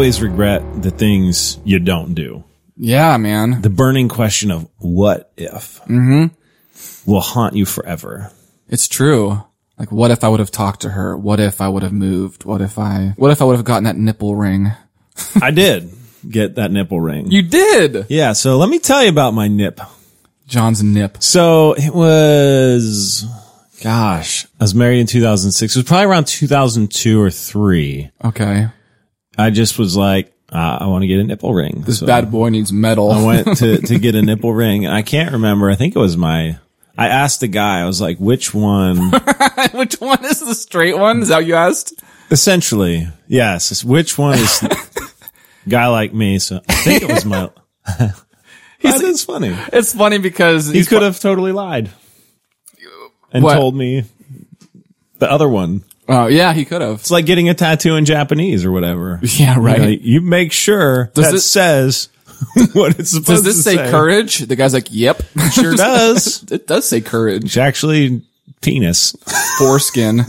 [0.00, 2.42] always regret the things you don't do.
[2.74, 3.60] Yeah, man.
[3.60, 6.28] The burning question of what if mm-hmm.
[7.04, 8.32] will haunt you forever.
[8.66, 9.44] It's true.
[9.78, 11.14] Like, what if I would have talked to her?
[11.18, 12.46] What if I would have moved?
[12.46, 14.72] What if I, what if I would have gotten that nipple ring?
[15.42, 15.92] I did
[16.26, 17.30] get that nipple ring.
[17.30, 18.06] You did!
[18.08, 19.82] yeah, so let me tell you about my nip.
[20.46, 21.22] John's nip.
[21.22, 23.26] So it was,
[23.82, 25.76] gosh, I was married in 2006.
[25.76, 28.10] It was probably around 2002 or three.
[28.24, 28.68] Okay.
[29.40, 31.82] I just was like, uh, I want to get a nipple ring.
[31.86, 33.10] This So bad boy needs metal.
[33.12, 34.86] I went to, to get a nipple ring.
[34.86, 35.70] I can't remember.
[35.70, 36.58] I think it was my,
[36.98, 39.10] I asked the guy, I was like, which one?
[39.72, 41.22] Which one is the straight one?
[41.22, 42.02] Is that what you asked?
[42.30, 43.84] Essentially, yes.
[43.84, 44.68] Which one is
[45.68, 46.38] guy like me?
[46.38, 47.50] So I think it was my,
[48.82, 49.56] that's funny.
[49.72, 51.90] It's funny because He could have totally lied
[53.32, 53.54] and What?
[53.54, 54.04] told me
[55.18, 55.84] the other one.
[56.12, 56.96] Oh, yeah, he could have.
[57.00, 59.20] It's like getting a tattoo in Japanese or whatever.
[59.22, 59.80] Yeah, You, right.
[59.80, 62.08] know, you make sure Does that it- says
[62.72, 63.34] what it's supposed to say.
[63.34, 63.90] Does this say, say.
[63.90, 64.38] courage?
[64.38, 65.22] The guy's like, yep.
[65.52, 66.44] Sure does.
[66.50, 67.44] it does say courage.
[67.44, 68.22] It's actually
[68.60, 69.14] penis.
[69.58, 70.24] Foreskin.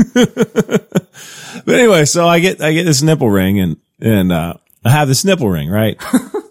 [1.65, 5.07] But anyway, so I get I get this nipple ring and and uh I have
[5.07, 6.01] this nipple ring, right?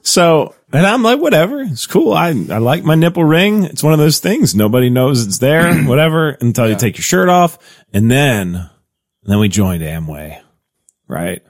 [0.03, 2.13] so and I'm like, whatever, it's cool.
[2.13, 3.65] I I like my nipple ring.
[3.65, 7.29] It's one of those things nobody knows it's there, whatever, until you take your shirt
[7.29, 7.59] off,
[7.93, 8.69] and then
[9.25, 10.41] then we joined Amway,
[11.09, 11.43] right?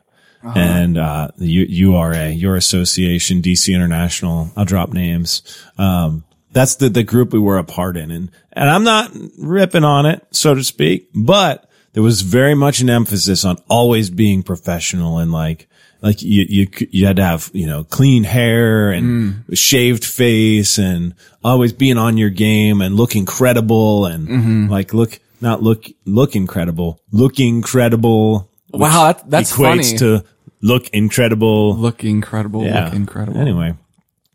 [0.42, 4.50] And uh the U- URA, your association, DC International.
[4.56, 5.42] I'll drop names.
[5.76, 9.84] Um, that's the the group we were a part in, and and I'm not ripping
[9.84, 14.42] on it, so to speak, but there was very much an emphasis on always being
[14.42, 15.68] professional and like
[16.00, 21.14] like you you you had to have you know clean hair and shaved face and
[21.44, 27.00] always being on your game and looking credible and like look not look look incredible
[27.10, 28.50] look incredible.
[28.72, 29.98] wow, that, that's equates funny.
[29.98, 30.24] to
[30.62, 32.64] look incredible look incredible.
[32.64, 33.40] Look incredible.
[33.40, 33.74] Anyway,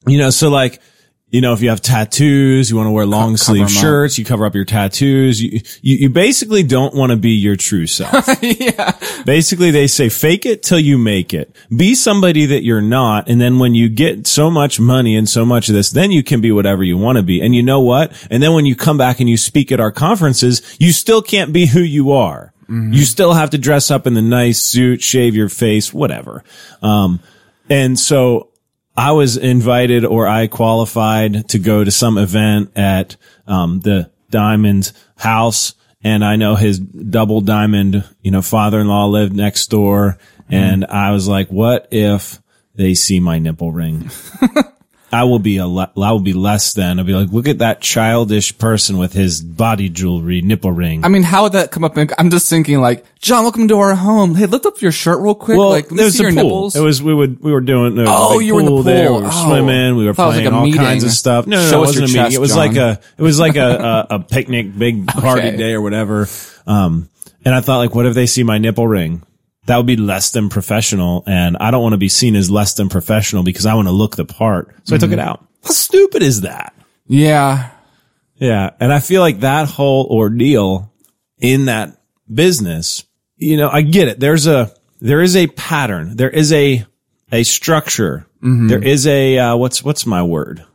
[0.07, 0.81] you know, so like,
[1.29, 3.83] you know, if you have tattoos, you want to wear long sleeve sleeve 'em up.
[3.83, 5.41] shirts, you cover up your tattoos.
[5.41, 8.27] You, you, you basically don't want to be your true self.
[8.41, 8.97] yeah.
[9.25, 11.53] basically, they say fake it till you make it.
[11.75, 13.27] Be somebody that you're not.
[13.27, 16.23] And then when you get so much money and so much of this, then you
[16.23, 17.41] can be whatever you want to be.
[17.41, 18.13] And you know what?
[18.29, 21.51] And then when you come back and you speak at our conferences, you still can't
[21.51, 22.53] be who you are.
[22.67, 26.43] You still have to dress up in the nice suit, shave your face, whatever.
[26.81, 27.19] Um,
[27.69, 28.49] and so
[28.97, 34.91] I was invited or I qualified to go to some event at um, the Diamond
[35.17, 35.75] house.
[36.03, 40.17] And I know his double diamond, you know, father-in-law lived next door.
[40.49, 42.39] And I was like, what if
[42.75, 44.09] they see my nipple ring?
[45.11, 46.99] I will be a le- I will be less than.
[46.99, 51.05] I'll be like, look at that childish person with his body jewelry nipple ring.
[51.05, 51.97] I mean, how would that come up?
[51.97, 54.35] In, I'm just thinking like, John, welcome to our home.
[54.35, 55.57] Hey, lift up your shirt real quick.
[55.57, 56.43] Well, like, let me there see your a pool.
[56.43, 56.75] nipples.
[56.75, 57.95] It was we would we were doing.
[57.95, 59.07] There was Oh, you were in the pool there.
[59.07, 59.17] pool.
[59.17, 59.45] We were Oh.
[59.47, 59.95] swimming.
[59.95, 60.81] We were Thought it was playing like a all meeting.
[60.81, 61.47] kinds of stuff.
[61.47, 62.23] No, no, Show no it us wasn't a your meeting.
[62.25, 62.57] chest, it was John.
[62.57, 65.57] like a it was like a a, a picnic, big party Okay.
[65.57, 66.27] day or whatever.
[66.67, 67.09] Um,
[67.45, 69.21] and I thought like, what if they see my nipple ring?
[69.65, 72.75] That would be less than professional, and I don't want to be seen as less
[72.75, 74.73] than professional because I want to look the part.
[74.83, 75.27] So I took it Mm-hmm.
[75.27, 75.45] out.
[75.63, 76.73] How stupid is that?
[77.07, 77.71] yeah.
[78.37, 78.71] Yeah.
[78.81, 80.91] And I feel like that whole ordeal
[81.39, 81.97] in that
[82.31, 83.05] business,
[83.37, 84.19] you know, I get it.
[84.19, 86.17] There's a, there is a pattern.
[86.17, 86.85] There is a,
[87.31, 88.27] a structure.
[88.43, 88.67] Mm-hmm.
[88.67, 90.65] There is a, uh, what's, what's my word?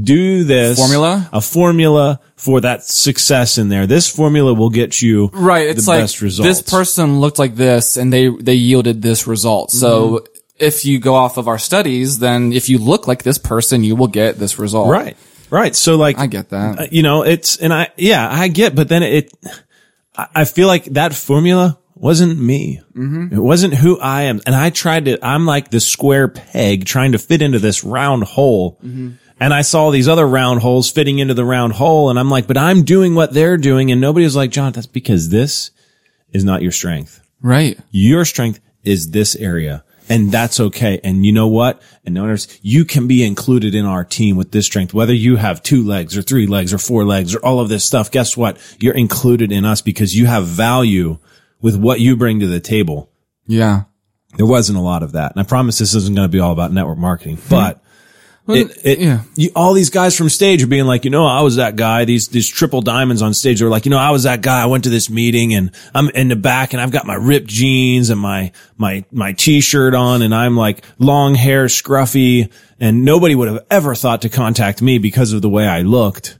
[0.00, 1.28] Do this Formula?
[1.32, 3.86] a formula for that success in there.
[3.86, 5.68] This formula will get you Right.
[5.68, 6.48] It's the like best results.
[6.48, 9.70] this person looked like this and they, they yielded this result.
[9.70, 10.24] So Mm-hmm.
[10.58, 13.94] if you go off of our studies, then if you look like this person, you
[13.94, 14.88] will get this result.
[14.88, 15.16] Right.
[15.50, 15.76] Right.
[15.76, 16.80] So like, I get that.
[16.80, 19.32] uh, you know, it's, and I, yeah, I get, but then it,
[20.16, 22.80] I I feel like that formula wasn't me.
[22.96, 24.40] It wasn't who I am.
[24.46, 28.24] And I tried to, I'm like the square peg trying to fit into this round
[28.24, 28.80] hole.
[29.40, 32.10] And I saw these other round holes fitting into the round hole.
[32.10, 33.90] And I'm like, but I'm doing what they're doing.
[33.90, 35.70] And nobody was like, John, that's because this
[36.32, 37.20] is not your strength.
[37.42, 37.78] Right.
[37.90, 39.84] Your strength is this area.
[40.08, 41.00] And that's okay.
[41.02, 41.80] And you know what?
[42.04, 45.62] And notice you can be included in our team with this strength, whether you have
[45.62, 48.10] two legs or three legs or four legs or all of this stuff.
[48.10, 48.58] Guess what?
[48.80, 51.18] You're included in us because you have value
[51.60, 53.10] with what you bring to the table.
[53.46, 53.84] Yeah.
[54.36, 55.32] There wasn't a lot of that.
[55.32, 57.82] And I promise this isn't going to be all about network marketing, but
[58.46, 59.22] it, it, yeah.
[59.36, 62.04] you, all these guys from stage are being like, you know, I was that guy.
[62.04, 64.62] These these triple diamonds on stage are like, you know, I was that guy.
[64.62, 67.46] I went to this meeting and I'm in the back and I've got my ripped
[67.46, 73.34] jeans and my my my t-shirt on and I'm like long hair, scruffy, and nobody
[73.34, 76.38] would have ever thought to contact me because of the way I looked.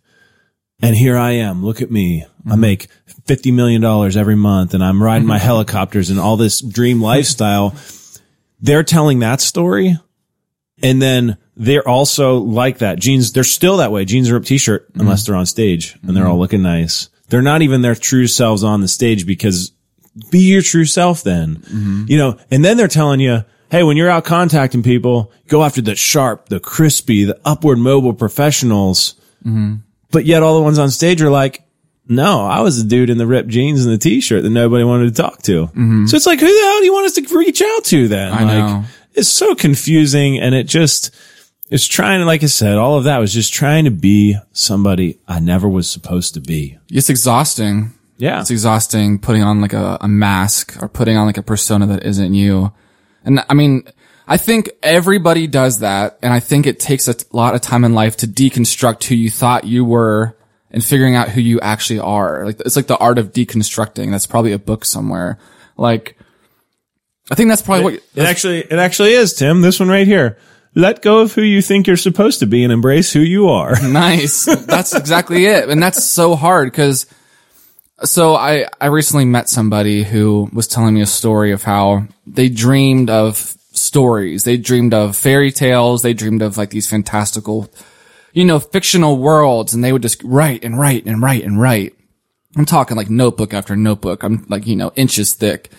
[0.83, 1.65] And here I am.
[1.65, 2.27] Look at me.
[2.45, 2.61] I mm-hmm.
[2.61, 2.89] make
[3.27, 3.83] $50 million
[4.19, 5.47] every month and I'm riding my mm-hmm.
[5.47, 7.75] helicopters and all this dream lifestyle.
[8.61, 9.97] They're telling that story.
[10.83, 12.99] And then they're also like that.
[12.99, 14.05] Jeans, they're still that way.
[14.05, 15.33] Jeans are up t-shirt unless mm-hmm.
[15.33, 16.33] they're on stage and they're mm-hmm.
[16.33, 17.09] all looking nice.
[17.29, 19.73] They're not even their true selves on the stage because
[20.31, 22.05] be your true self then, mm-hmm.
[22.09, 25.81] you know, and then they're telling you, Hey, when you're out contacting people, go after
[25.81, 29.15] the sharp, the crispy, the upward mobile professionals.
[30.13, 31.65] But yet all the ones on stage are like,
[32.07, 35.15] no, I was the dude in the ripped jeans and the t-shirt that nobody wanted
[35.15, 35.71] to talk to.
[36.07, 38.33] So it's like, who the hell do you want us to reach out to then?
[38.33, 38.85] I like, know.
[39.15, 41.13] it's so confusing and it just,
[41.71, 45.19] it's trying to, like I said, all of that was just trying to be somebody
[45.27, 46.79] I never was supposed to be.
[46.91, 47.93] It's exhausting.
[48.19, 48.41] Yeah.
[48.41, 52.05] It's exhausting putting on like a, a mask or putting on like a persona that
[52.05, 52.73] isn't you.
[53.25, 53.85] And I mean,
[54.27, 56.19] I think everybody does that.
[56.23, 59.31] And I think it takes a lot of time in life to deconstruct who you
[59.31, 60.37] thought you were
[60.71, 62.45] and figuring out who you actually are.
[62.45, 64.11] Like, it's like the art of deconstructing.
[64.11, 65.39] That's probably a book somewhere.
[65.77, 66.19] Like,
[67.31, 69.63] I think that's probably what, It actually, it actually is, Tim.
[69.63, 70.39] This one right here.
[70.75, 73.81] Let go of who you think you're supposed to be and embrace who you are.
[73.89, 74.45] nice.
[74.45, 75.69] That's exactly it.
[75.69, 77.07] And that's so hard because
[78.03, 82.49] so I, I recently met somebody who was telling me a story of how they
[82.49, 83.37] dreamed of
[83.73, 84.45] stories.
[84.45, 86.03] They dreamed of fairy tales.
[86.03, 87.71] They dreamed of like these fantastical,
[88.33, 91.95] you know, fictional worlds and they would just write and write and write and write.
[92.57, 94.23] I'm talking like notebook after notebook.
[94.23, 95.71] I'm like, you know, inches thick.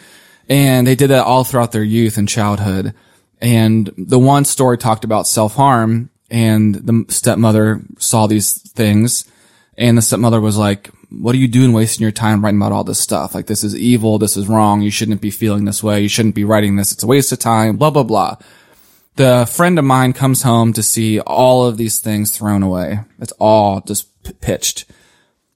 [0.48, 2.94] And they did that all throughout their youth and childhood.
[3.42, 9.26] And the one story talked about self-harm and the stepmother saw these things
[9.78, 12.84] and the stepmother was like, what are you doing wasting your time writing about all
[12.84, 13.36] this stuff?
[13.36, 14.18] Like, this is evil.
[14.18, 14.82] This is wrong.
[14.82, 16.02] You shouldn't be feeling this way.
[16.02, 16.92] You shouldn't be writing this.
[16.92, 18.38] It's a waste of time, blah, blah, blah.
[19.16, 23.00] The friend of mine comes home to see all of these things thrown away.
[23.20, 24.86] It's all just p- pitched.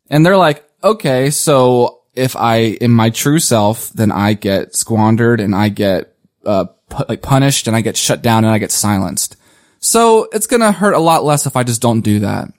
[0.10, 5.42] And they're like, okay, so if I am my true self, then I get squandered
[5.42, 6.14] and I get,
[6.46, 9.36] uh, pu- like punished and I get shut down and I get silenced.
[9.80, 12.52] So it's going to hurt a lot less if I just don't do that.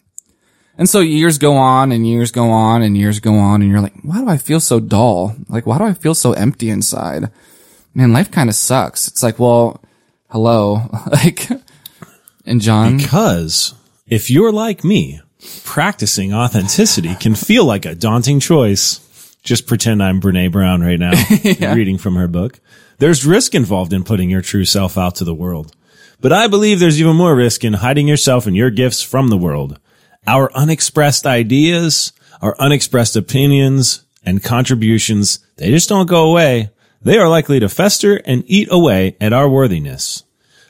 [0.79, 3.83] And so years go on and years go on and years go on and you're
[3.83, 5.37] like, why do I feel so dull?
[5.49, 7.31] Like, why do I feel so empty inside?
[7.95, 9.07] Man, life kind of sucks.
[9.07, 9.83] It's like, well,
[10.31, 10.89] hello.
[11.13, 11.49] like,
[12.47, 13.75] and John, Because
[14.07, 15.21] if you're like me,
[15.65, 19.07] practicing authenticity can feel like a daunting choice.
[19.43, 21.13] Just pretend I'm Brene Brown right now,
[21.75, 22.61] reading from her book.
[23.01, 25.75] There's risk involved in putting your true self out to the world.
[26.21, 29.39] But I believe there's even more risk in hiding yourself and your gifts from the
[29.39, 29.81] world.
[30.27, 32.13] Our unexpressed ideas,
[32.43, 36.73] our unexpressed opinions and contributions, they just don't go away.
[37.01, 40.25] They are likely to fester and eat away at our worthiness.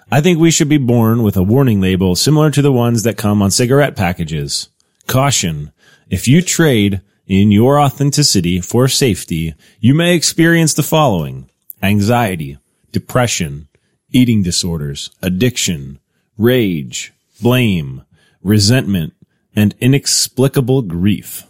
[0.08, 3.16] I think we should be born with a warning label similar to the ones that
[3.16, 4.68] come on cigarette packages.
[5.08, 5.72] Caution.
[6.08, 11.49] If you trade in your authenticity for safety, you may experience the following.
[11.82, 12.58] Anxiety,
[12.92, 13.68] depression,
[14.10, 15.98] eating disorders, addiction,
[16.36, 18.02] rage, blame,
[18.42, 19.14] resentment,
[19.54, 21.46] and inexplicable grief.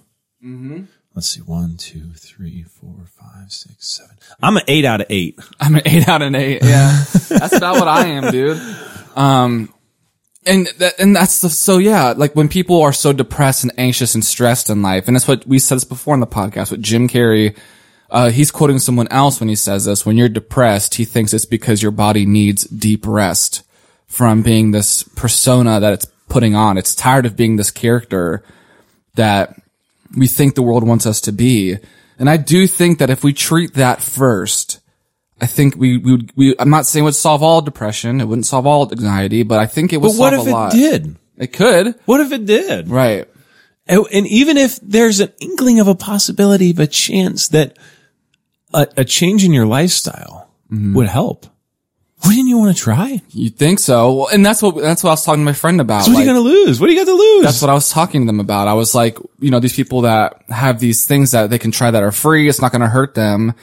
[1.15, 1.41] Let's see.
[1.41, 4.17] One, two, three, four, five, six, seven.
[4.43, 5.39] I'm an eight out of eight.
[5.61, 6.63] I'm an eight out of eight.
[6.63, 7.05] Yeah.
[7.29, 8.61] that's about what I am, dude.
[9.17, 9.75] Um,
[10.47, 14.15] and that, and that's the, so yeah, like when people are so depressed and anxious
[14.15, 16.83] and stressed in life, and that's what we said this before in the podcast with
[16.83, 17.57] Jim Carrey.
[18.11, 20.05] Uh, he's quoting someone else when he says this.
[20.05, 23.63] When you're depressed, he thinks it's because your body needs deep rest
[24.07, 26.77] from being this persona that it's putting on.
[26.77, 28.43] It's tired of being this character
[29.15, 29.55] that
[30.17, 31.77] we think the world wants us to be.
[32.19, 34.81] And I do think that if we treat that first,
[35.41, 38.21] I think we, we would, we, I'm not saying it would solve all depression.
[38.21, 40.57] It wouldn't solve all anxiety, but I think it would But what solve if a
[40.57, 40.75] lot.
[40.75, 41.17] it did?
[41.39, 41.95] It could.
[42.05, 42.89] What if it did?
[42.89, 43.29] Right.
[43.87, 47.77] And, and even if there's an inkling of a possibility of a chance that
[48.73, 50.95] a, a change in your lifestyle mm-hmm.
[50.95, 51.47] would help,
[52.27, 53.23] wouldn't you want to try?
[53.31, 54.13] You think so?
[54.13, 56.05] Well, and that's what, that's what I was talking to my friend about.
[56.05, 56.79] So what are you going to lose?
[56.79, 57.45] What do you got to lose?
[57.45, 58.69] that's what I was talking to them about.
[58.69, 61.91] I was like, you know, these people that have these things that they can try
[61.91, 62.49] that are free.
[62.49, 63.55] It's not going to hurt them.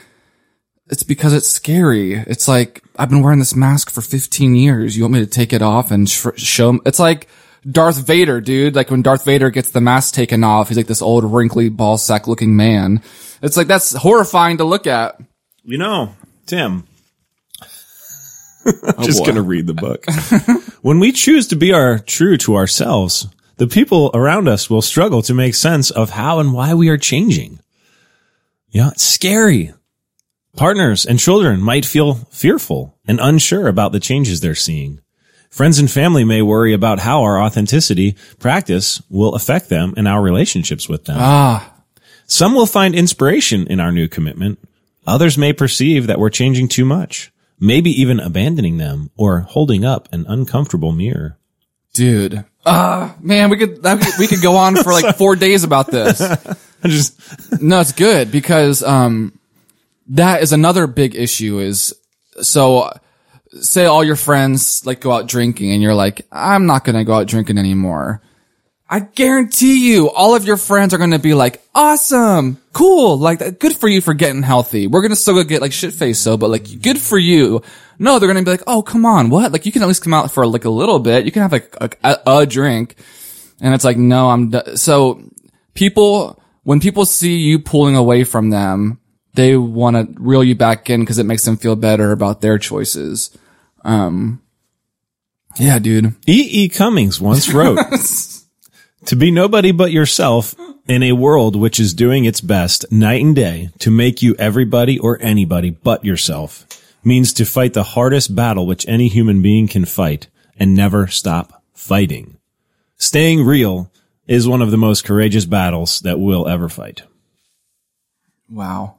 [0.90, 2.14] It's because it's scary.
[2.14, 4.96] It's like, I've been wearing this mask for 15 years.
[4.96, 7.28] You want me to take it off and sh- show 'em- It's like
[7.70, 8.74] Darth Vader, dude.
[8.74, 11.98] Like when Darth Vader gets the mask taken off, he's like this old wrinkly ball
[11.98, 13.02] sack looking man.
[13.42, 15.20] It's like, that's horrifying to look at.
[15.64, 16.14] you know,
[16.46, 16.84] Tim.
[18.66, 19.32] I'm just boy.
[19.32, 20.04] to read the book.
[20.82, 25.22] when we choose to be our true to ourselves, the people around us will struggle
[25.22, 27.60] to make sense of how and why we are changing.
[28.70, 29.72] Yeah, it's scary.
[30.56, 35.00] Partners and children might feel fearful and unsure about the changes they're seeing.
[35.50, 40.20] Friends and family may worry about how our authenticity practice will affect them and our
[40.20, 41.16] relationships with them.
[41.18, 41.72] Ah,
[42.28, 44.58] Some will find inspiration in our new commitment.
[45.06, 50.08] Others may perceive that we're changing too much, maybe even abandoning them or holding up
[50.12, 51.38] an uncomfortable mirror.
[51.94, 52.44] dude.
[52.66, 56.20] Ah, man, we could, that, we could go on for like four days about this.
[56.84, 59.38] I just, No, it's good because, um,
[60.08, 61.94] that is another big issue is,
[62.42, 62.92] so
[63.60, 67.04] say all your friends like go out drinking and you're like, I'm not going to
[67.04, 68.20] go out drinking anymore.
[68.90, 73.58] I guarantee you all of your friends are going to be like, awesome, cool, like
[73.58, 74.86] good for you for getting healthy.
[74.86, 77.62] We're going to still go get like shit faced so, but like good for you.
[77.98, 79.52] No, they're going to be like, oh, come on, what?
[79.52, 81.26] Like you can at least come out for like a little bit.
[81.26, 82.94] You can have like a, a, a drink.
[83.60, 84.76] And it's like, no, I'm, do-.
[84.76, 85.22] so
[85.74, 89.00] people, when people see you pulling away from them,
[89.34, 92.58] they want to reel you back in because it makes them feel better about their
[92.58, 93.36] choices.
[93.84, 94.42] Um,
[95.58, 96.14] yeah, dude.
[96.26, 96.64] E.
[96.64, 96.68] E.
[96.68, 97.78] Cummings once wrote,
[99.08, 100.54] to be nobody but yourself
[100.86, 104.98] in a world which is doing its best night and day to make you everybody
[104.98, 106.66] or anybody but yourself
[107.02, 110.26] means to fight the hardest battle which any human being can fight
[110.58, 112.36] and never stop fighting.
[112.98, 113.90] Staying real
[114.26, 117.02] is one of the most courageous battles that we'll ever fight.
[118.50, 118.96] Wow.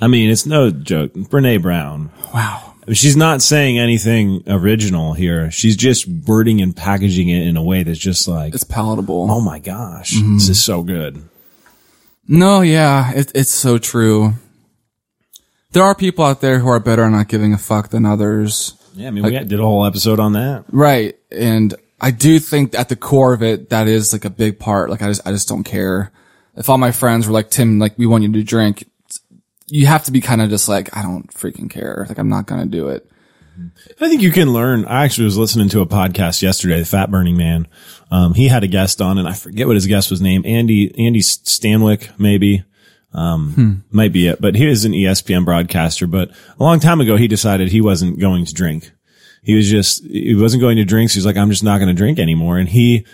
[0.00, 1.12] I mean, it's no joke.
[1.12, 2.10] Brene Brown.
[2.34, 2.71] Wow.
[2.92, 5.50] She's not saying anything original here.
[5.50, 9.30] She's just wording and packaging it in a way that's just like, It's palatable.
[9.30, 10.34] oh my gosh, mm-hmm.
[10.34, 11.22] this is so good.
[12.26, 14.34] No, yeah, it, it's so true.
[15.72, 18.74] There are people out there who are better at not giving a fuck than others.
[18.94, 20.64] Yeah, I mean, we did a whole episode on that.
[20.70, 21.16] Right.
[21.30, 24.90] And I do think at the core of it, that is like a big part.
[24.90, 26.12] Like I just, I just don't care.
[26.56, 28.86] If all my friends were like, Tim, like we want you to drink,
[29.72, 32.04] you have to be kind of just like, I don't freaking care.
[32.06, 33.10] Like I'm not going to do it.
[33.98, 34.84] I think you can learn.
[34.84, 37.66] I actually was listening to a podcast yesterday, the Fat Burning Man.
[38.10, 40.44] Um, he had a guest on, and I forget what his guest was named.
[40.44, 42.64] Andy Andy Stanwick, maybe.
[43.14, 46.06] Um, might be it, but he is an ESPN broadcaster.
[46.06, 48.92] But a long time ago, he decided he wasn't going to drink.
[49.42, 51.10] He was just he wasn't going to drink.
[51.10, 52.58] So he's like, I'm just not going to drink anymore.
[52.58, 53.06] And he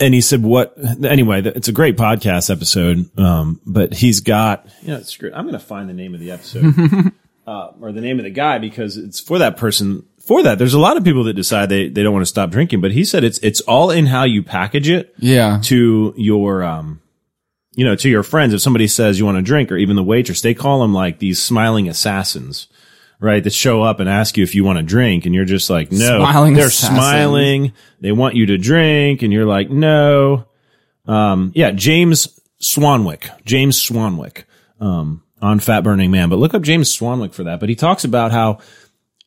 [0.00, 3.10] and he said, "What?" Anyway, it's a great podcast episode.
[3.18, 5.02] Um, but he's got you know.
[5.34, 6.74] I'm going to find the name of the episode
[7.46, 10.04] uh, or the name of the guy because it's for that person.
[10.26, 12.50] For that, there's a lot of people that decide they, they don't want to stop
[12.50, 15.58] drinking, but he said it's it's all in how you package it Yeah.
[15.64, 17.00] to your um,
[17.74, 18.52] you know, to your friends.
[18.54, 21.18] If somebody says you want to drink, or even the waitress, they call them like
[21.18, 22.68] these smiling assassins,
[23.20, 23.44] right?
[23.44, 25.92] That show up and ask you if you want to drink, and you're just like,
[25.92, 26.18] no.
[26.18, 26.96] Smiling They're assassin.
[26.96, 27.72] smiling.
[28.00, 30.46] They want you to drink, and you're like, no.
[31.06, 34.44] Um, yeah, James Swanwick, James Swanwick,
[34.80, 36.28] um, on Fat Burning Man.
[36.28, 37.60] But look up James Swanwick for that.
[37.60, 38.58] But he talks about how,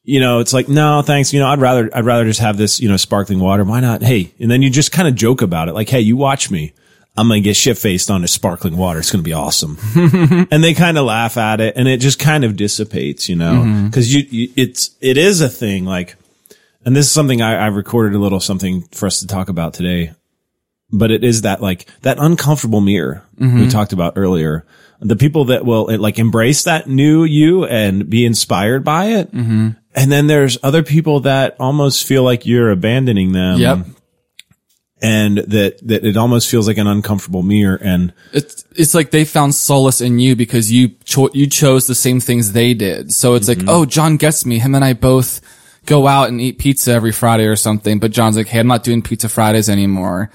[0.04, 1.34] you know, it's like, no, thanks.
[1.34, 3.64] You know, I'd rather, I'd rather just have this, you know, sparkling water.
[3.64, 4.02] Why not?
[4.02, 5.74] Hey, and then you just kind of joke about it.
[5.74, 6.74] Like, hey, you watch me.
[7.16, 9.00] I'm going to get shit faced on this sparkling water.
[9.00, 9.78] It's going to be awesome.
[10.52, 13.54] and they kind of laugh at it and it just kind of dissipates, you know,
[13.54, 13.90] mm-hmm.
[13.90, 16.16] cause you, you, it's, it is a thing like,
[16.86, 19.76] and this is something I, I recorded a little something for us to talk about
[19.76, 20.14] today,
[20.92, 23.68] but it is that like that uncomfortable mirror we mm-hmm.
[23.70, 24.66] talked about earlier.
[25.00, 29.32] The people that will like embrace that new you and be inspired by it.
[29.32, 29.70] Mm-hmm.
[29.96, 33.60] And then there's other people that almost feel like you're abandoning them.
[33.60, 33.86] Yep.
[35.04, 37.76] And that, that it almost feels like an uncomfortable mirror.
[37.76, 41.94] And It's, it's like they found solace in you because you cho- you chose the
[41.94, 43.14] same things they did.
[43.14, 43.70] So it's like, mm-hmm.
[43.70, 44.60] oh, John gets me.
[44.60, 45.42] Him and I both
[45.86, 48.00] go out and eat pizza every Friday or something.
[48.00, 50.32] But John's like, hey, I'm not doing pizza Fridays anymore.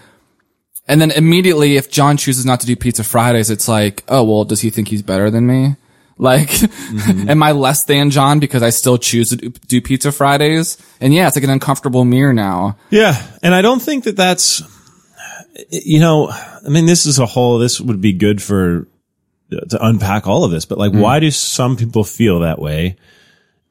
[0.86, 4.44] And then immediately, if John chooses not to do pizza Fridays, it's like, oh, well,
[4.44, 5.76] does he think he's better than me?
[6.18, 7.28] Like, mm-hmm.
[7.30, 10.76] am I less than John because I still choose to do- do pizza Fridays?
[11.00, 12.76] And yeah, it's like an uncomfortable mirror now.
[12.90, 13.20] Yeah.
[13.42, 14.62] And I don't think that that's,
[15.70, 18.88] you know, I mean, this is a whole, this would be good for,
[19.50, 21.00] to unpack all of this, but like, mm-hmm.
[21.00, 22.96] why do some people feel that way?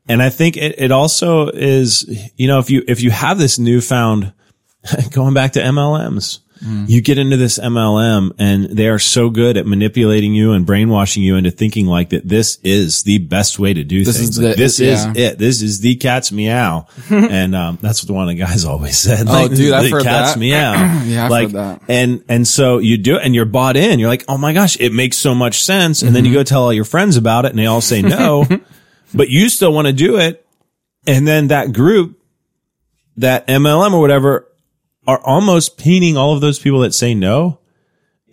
[0.10, 3.60] And I think it, it also is, you know, if you, if you have this
[3.60, 4.34] newfound,
[5.12, 9.66] going back to MLMs, you get into this MLM and they are so good at
[9.66, 13.84] manipulating you and brainwashing you into thinking like that this is the best way to
[13.84, 14.30] do This things.
[14.38, 14.88] is Like, the- this yeah.
[15.12, 15.38] is it.
[15.38, 16.88] This is the cat's meow.
[17.10, 19.28] and, um, that's what one of the guys always said.
[19.28, 20.40] Oh, Like, dude, I've the heard cat's that.
[20.40, 21.04] meow.
[21.08, 21.82] Yeah, I've like, that.
[21.88, 24.00] and, and so you do it and you're bought in.
[24.00, 26.02] You're like, oh my gosh, it makes so much sense.
[26.02, 26.34] And then Mm-hmm.
[26.34, 28.46] you go tell all your friends about it and they all say no,
[29.14, 30.46] but you still want to do it.
[31.06, 32.20] And then that group,
[33.18, 34.48] that MLM or whatever
[35.08, 37.60] are almost painting all of those people that say no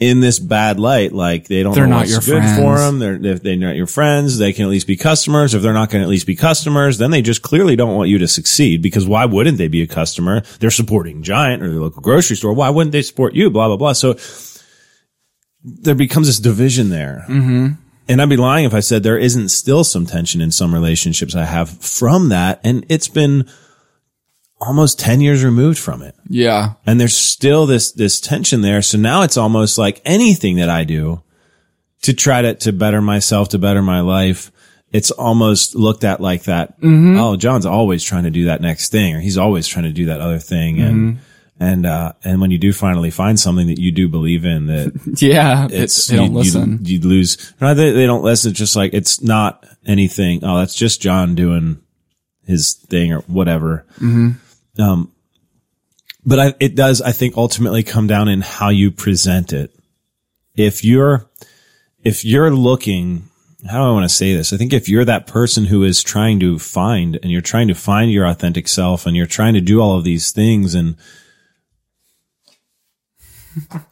[0.01, 1.13] in this bad light.
[1.13, 2.59] Like they don't They're know not your good friends.
[2.59, 2.99] for them.
[2.99, 5.55] They're, if they're not your friends, they can at least be customers.
[5.55, 8.09] If they're not going to at least be customers, then they just clearly don't want
[8.09, 10.43] you to succeed because why wouldn't they be a customer?
[10.59, 12.53] They're supporting Giant or the local grocery store.
[12.53, 13.51] Why wouldn't they support you?
[13.51, 13.93] Blah, blah, blah.
[13.93, 14.17] So
[15.63, 17.25] there becomes this division there.
[17.29, 17.69] Mm-hmm.
[18.07, 21.35] And I'd be lying if I said there isn't still some tension in some relationships
[21.35, 22.61] I have from that.
[22.63, 23.49] And it's been
[24.61, 26.15] almost 10 years removed from it.
[26.29, 26.75] Yeah.
[26.87, 28.83] And there's still this, this tension there.
[28.83, 31.23] So now it's almost like anything that I do
[32.03, 34.51] to try to, to better myself, to better my life.
[34.93, 36.81] It's almost looked at like that.
[36.81, 37.19] Mm-hmm.
[37.19, 40.07] Oh, John's always trying to do that next thing or he's always trying to do
[40.07, 40.81] that other thing.
[40.81, 41.63] And, mm-hmm.
[41.63, 45.19] and, uh, and when you do finally find something that you do believe in that
[45.21, 45.67] Yeah.
[45.71, 46.79] it's, they don't you, listen.
[46.85, 47.53] You, you lose.
[47.61, 48.51] No, they, they don't listen.
[48.51, 50.45] It's just like, it's not anything.
[50.45, 51.83] Oh, that's just John doing
[52.47, 53.85] his thing or whatever.
[53.97, 54.31] Mm-hmm.
[54.79, 55.13] Um,
[56.25, 59.75] but I, it does, I think, ultimately come down in how you present it.
[60.57, 61.29] If you're,
[62.03, 63.29] if you're looking,
[63.69, 64.53] how do I want to say this?
[64.53, 67.75] I think if you're that person who is trying to find and you're trying to
[67.75, 70.97] find your authentic self and you're trying to do all of these things and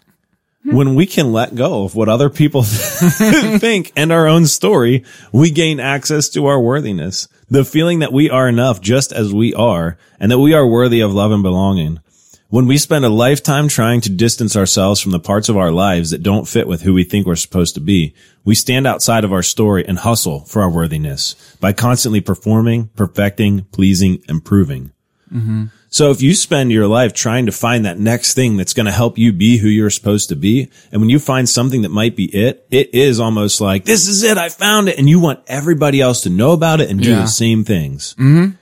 [0.65, 5.51] when we can let go of what other people think and our own story, we
[5.51, 7.29] gain access to our worthiness.
[7.53, 11.01] The feeling that we are enough just as we are and that we are worthy
[11.01, 12.01] of love and belonging.
[12.49, 16.13] When we spend a lifetime trying to distance ourselves from the parts of our lives
[16.13, 19.35] that don't fit with who we think we're supposed to be, we stand outside of
[19.35, 24.91] our story and hustle for our worthiness by constantly performing, perfecting, pleasing, and proving.
[25.31, 25.67] Mm-hmm.
[25.93, 28.93] So if you spend your life trying to find that next thing that's going to
[28.93, 32.17] help you be who you're supposed to be, and when you find something that might
[32.17, 34.39] be it, it is almost like, this is it.
[34.39, 34.99] I found it.
[34.99, 37.21] And you want everybody else to know about it and do Yeah.
[37.21, 38.15] the same things.
[38.15, 38.53] Mm-hmm.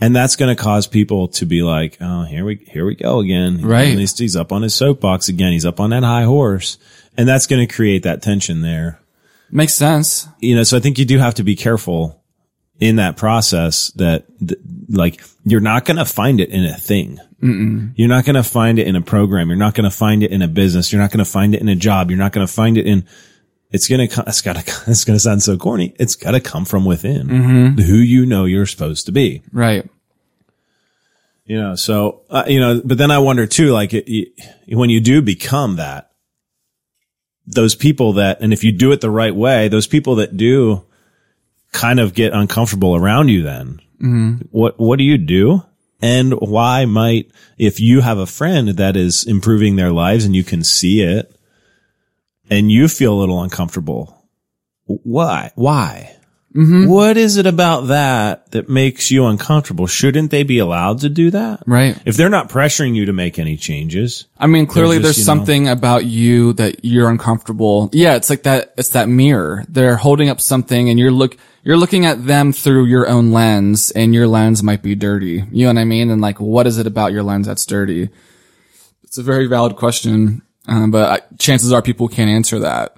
[0.00, 3.18] And that's going to cause people to be like, oh, here we, here we go
[3.18, 3.60] again.
[3.66, 3.88] Right.
[3.90, 5.52] At least he's up on his soapbox again.
[5.52, 6.78] He's up on that high horse.
[7.18, 8.98] And that's going to create that tension there
[9.50, 10.26] Makes sense.
[10.40, 12.17] you know, so I think you do have to be careful
[12.78, 17.18] in that process that, th- like, you're not going to find it in a thing.
[17.42, 17.92] Mm-mm.
[17.96, 19.48] You're not going to find it in a program.
[19.48, 20.92] You're not going to find it in a business.
[20.92, 22.10] You're not going to find it in a job.
[22.10, 23.06] You're not going to find it in,
[23.70, 24.60] it's going to, it's got to,
[24.90, 25.94] it's going to sound so corny.
[25.98, 27.28] It's got to come from within
[27.78, 29.42] who you know you're supposed to be.
[29.52, 29.88] Right.
[31.44, 34.26] You know, so, uh, you know, but then I wonder too, like, it, you,
[34.78, 36.12] when you do become that,
[37.46, 40.84] those people that, and if you do it the right way, those people that do
[41.72, 44.34] kind of get uncomfortable around you then, mm-hmm.
[44.50, 45.62] what, what do you do?
[46.00, 50.44] And why might, if you have a friend that is improving their lives and you
[50.44, 51.34] can see it
[52.48, 54.14] and you feel a little uncomfortable,
[54.84, 55.50] why?
[55.54, 56.17] Why?
[56.54, 59.86] What is it about that that makes you uncomfortable?
[59.86, 61.62] Shouldn't they be allowed to do that?
[61.66, 61.96] Right.
[62.04, 64.24] If they're not pressuring you to make any changes.
[64.38, 67.90] I mean, clearly just, there's you know- something about you that you're uncomfortable.
[67.92, 68.74] Yeah, it's like that.
[68.76, 69.64] It's that mirror.
[69.68, 73.90] They're holding up something, and you're look you're looking at them through your own lens,
[73.90, 75.44] and your lens might be dirty.
[75.52, 76.10] You know what I mean?
[76.10, 78.08] And like, what is it about your lens that's dirty?
[79.04, 82.96] It's a very valid question, uh, but I, chances are people can't answer that.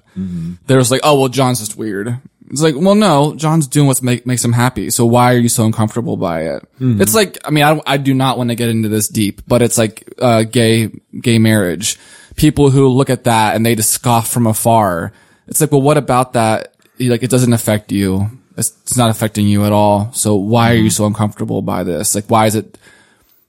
[0.67, 2.17] They're just like, oh well, John's just weird.
[2.51, 4.89] It's like, well, no, John's doing what make, makes him happy.
[4.89, 6.63] So why are you so uncomfortable by it?
[7.01, 9.61] It's like, I mean, I, I do not want to get into this deep, but
[9.61, 11.97] it's like, uh, gay, gay marriage.
[12.35, 15.13] People who look at that and they just scoff from afar.
[15.47, 16.75] It's like, well, what about that?
[16.99, 18.29] Like, it doesn't affect you.
[18.57, 20.11] It's, it's not affecting you at all.
[20.11, 22.15] So why are you so uncomfortable by this?
[22.15, 22.77] Like, why is it?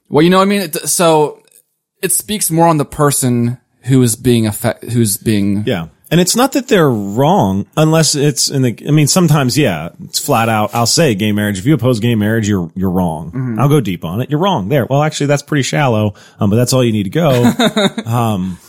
[0.07, 0.61] Well, you know what I mean?
[0.61, 1.43] It, so
[2.01, 5.87] it speaks more on the person who is being affect, who's being, Yeah.
[6.13, 10.19] And it's not that they're wrong unless it's in the, I mean, sometimes, yeah, it's
[10.19, 10.75] flat out.
[10.75, 11.57] I'll say gay marriage.
[11.57, 13.57] If you oppose gay marriage, you're, you're wrong.
[13.59, 14.29] I'll go deep on it.
[14.29, 14.85] You're wrong there.
[14.85, 16.13] Well, actually, that's pretty shallow.
[16.39, 17.31] Um, but that's all you need to go.
[18.05, 18.59] um,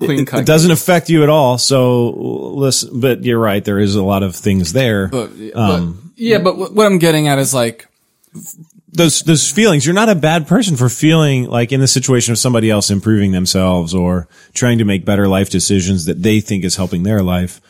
[0.00, 0.40] clean cut.
[0.40, 1.58] it doesn't affect you at all.
[1.58, 3.64] So listen, but you're right.
[3.64, 5.06] There is a lot of things there.
[5.06, 5.82] But, but
[6.16, 7.86] yeah, but what I'm getting at is like,
[8.92, 9.84] those those feelings.
[9.84, 13.32] You're not a bad person for feeling like in the situation of somebody else improving
[13.32, 17.60] themselves or trying to make better life decisions that they think is helping their life.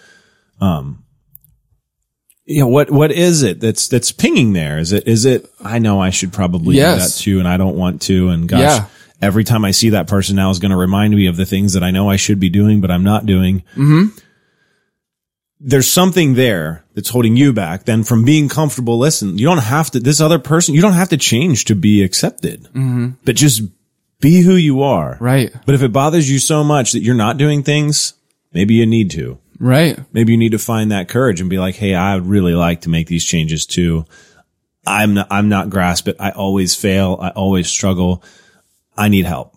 [0.61, 1.05] Um
[2.45, 4.79] you know what what is it that's that's pinging there?
[4.79, 7.17] Is it is it i know i should probably do Yes.
[7.19, 8.87] that too and i don't want to and gosh Yeah.
[9.21, 11.75] every time i see that person now is going to remind me of the things
[11.75, 13.65] that i know i should be doing but i'm not doing
[15.61, 18.99] there's something there that's holding you back then from being comfortable.
[18.99, 22.03] Listen, you don't have to, this other person, you don't have to change to be
[22.03, 23.11] accepted, mm-hmm.
[23.25, 23.63] but just
[24.21, 25.17] be who you are.
[25.21, 28.15] right, But if it bothers you so much that you're not doing things,
[28.53, 29.39] maybe you need to.
[29.59, 29.99] right.
[30.13, 32.83] Maybe you need to find that courage and be like, Hey, I would really like
[32.83, 34.05] to make these changes too.
[34.87, 36.17] I'm not, I'm not grasp it.
[36.19, 37.19] I always fail.
[37.21, 38.23] I always struggle.
[38.97, 39.55] I need help.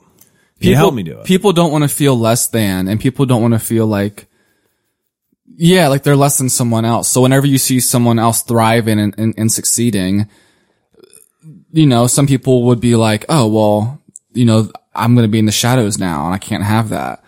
[0.59, 1.25] you help me do it.
[1.25, 4.27] People don't want to feel less than, and people don't want to feel like,
[5.57, 7.07] yeah, like they're less than someone else.
[7.07, 10.27] So whenever you see someone else thriving and, and, and succeeding,
[11.71, 14.01] you know, some people would be like, oh, well,
[14.33, 17.23] you know, I'm going to be in the shadows now and I can't have that.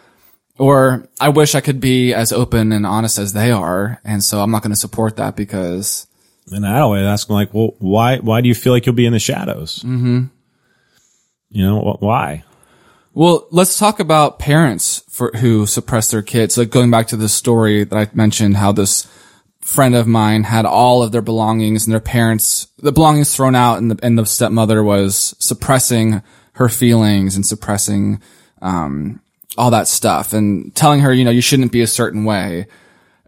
[0.58, 4.00] Or I wish I could be as open and honest as they are.
[4.04, 6.08] And so I'm not going to support that because
[6.52, 9.06] And I always ask them like, well, why, why do you feel like you'll be
[9.06, 9.80] in the shadows?
[9.80, 10.26] Mm-hmm.
[11.50, 12.44] You know, wh- why?
[13.16, 16.58] Well, let's talk about parents for who suppress their kids.
[16.58, 19.08] Like going back to the story that I mentioned, how this
[19.62, 23.78] friend of mine had all of their belongings and their parents, the belongings thrown out,
[23.78, 26.24] and the and the stepmother was suppressing
[26.54, 28.20] her feelings and suppressing
[28.64, 29.22] um,
[29.60, 32.66] all that stuff and telling her, you know, you shouldn't be a certain way.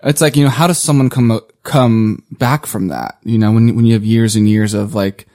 [0.03, 3.19] It's like, you know, how does someone come come back from that?
[3.23, 5.27] You know, when when you have years and years of like,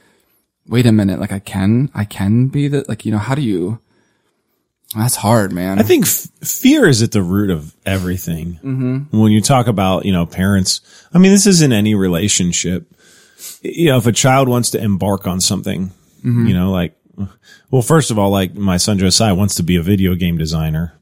[0.67, 3.43] wait a minute, like I can I can be that, like you know, how do
[3.43, 3.79] you?
[4.97, 5.79] That's hard, man.
[5.79, 8.55] I think f- fear is at the root of everything.
[8.63, 9.19] Mm-hmm.
[9.21, 10.81] When you talk about, you know, parents,
[11.15, 12.93] I mean, this is in any relationship.
[13.63, 15.93] You know, if a child wants to embark on something,
[16.25, 16.97] you know, like,
[17.71, 20.93] well, first of all, like my son Josiah wants to be a video game designer.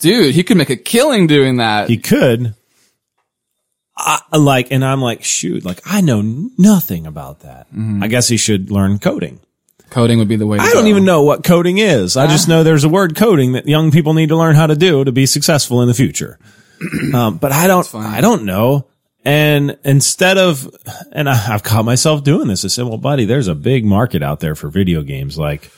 [0.00, 1.88] dude, he could make a killing doing that.
[1.88, 2.54] He could.
[3.98, 6.20] I, like, and I'm like, shoot, like I know
[6.58, 7.66] nothing about that.
[8.02, 9.40] I guess he should learn coding.
[9.96, 10.58] Coding would be the way.
[10.58, 12.18] To I don't even know what coding is.
[12.18, 14.76] I just know there's a word coding that young people need to learn how to
[14.76, 16.38] do to be successful in the future.
[17.14, 18.88] um, but I don't, I don't know.
[19.24, 20.68] And instead of,
[21.12, 22.62] and I, I've caught myself doing this.
[22.62, 25.38] I said, well, buddy, there's a big market out there for video games.
[25.38, 25.70] Like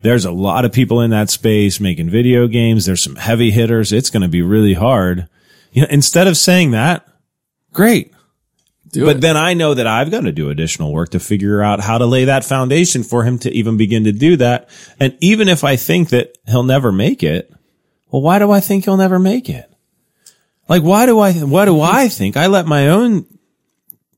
[0.00, 2.84] there's a lot of people in that space making video games.
[2.84, 3.92] There's some heavy hitters.
[3.92, 5.28] It's going to be really hard.
[5.70, 7.06] You know, instead of saying that,
[7.72, 8.12] great.
[8.92, 9.20] Do But it.
[9.22, 12.06] then I know that I've got to do additional work to figure out how to
[12.06, 14.68] lay that foundation for him to even begin to do that.
[15.00, 17.52] And even if I think that he'll never make it,
[18.10, 19.68] well, why do I think he'll never make it?
[20.68, 23.26] Like, why do I, why do I think I let my own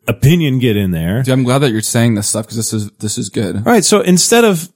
[0.08, 1.22] opinion get in there?
[1.22, 3.56] Dude, I'm glad that you're saying this stuff because this is this is good.
[3.56, 3.84] All right.
[3.84, 4.68] So instead of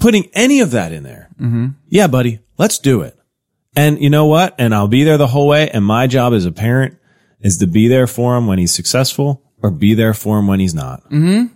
[0.00, 1.68] putting any of that in there, mm-hmm.
[1.88, 3.16] yeah, buddy, let's do it.
[3.76, 4.54] And you know what?
[4.58, 5.68] And I'll be there the whole way.
[5.68, 6.98] And my job as a parent
[7.44, 10.58] is to be there for him when he's successful or be there for him when
[10.58, 11.04] he's not.
[11.04, 11.54] Mm-hmm.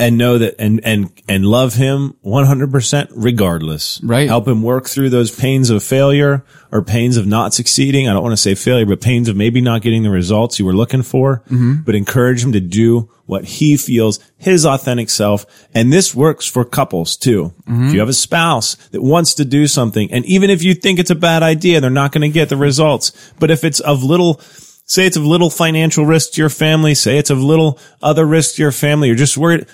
[0.00, 4.00] And know that and, and, and love him 100% regardless.
[4.00, 4.28] Right.
[4.28, 8.08] Help him work through those pains of failure or pains of not succeeding.
[8.08, 10.64] I don't want to say failure, but pains of maybe not getting the results you
[10.66, 11.42] were looking for,
[11.84, 15.44] but encourage him to do what he feels his authentic self.
[15.74, 17.52] And this works for couples too.
[17.88, 21.00] If you have a spouse that wants to do something, and even if you think
[21.00, 23.32] it's a bad idea, they're not going to get the results.
[23.40, 24.40] But if it's of little,
[24.88, 28.56] say it's of little financial risk to your family, say it's of little other risk
[28.56, 29.66] to your family, you're just worried,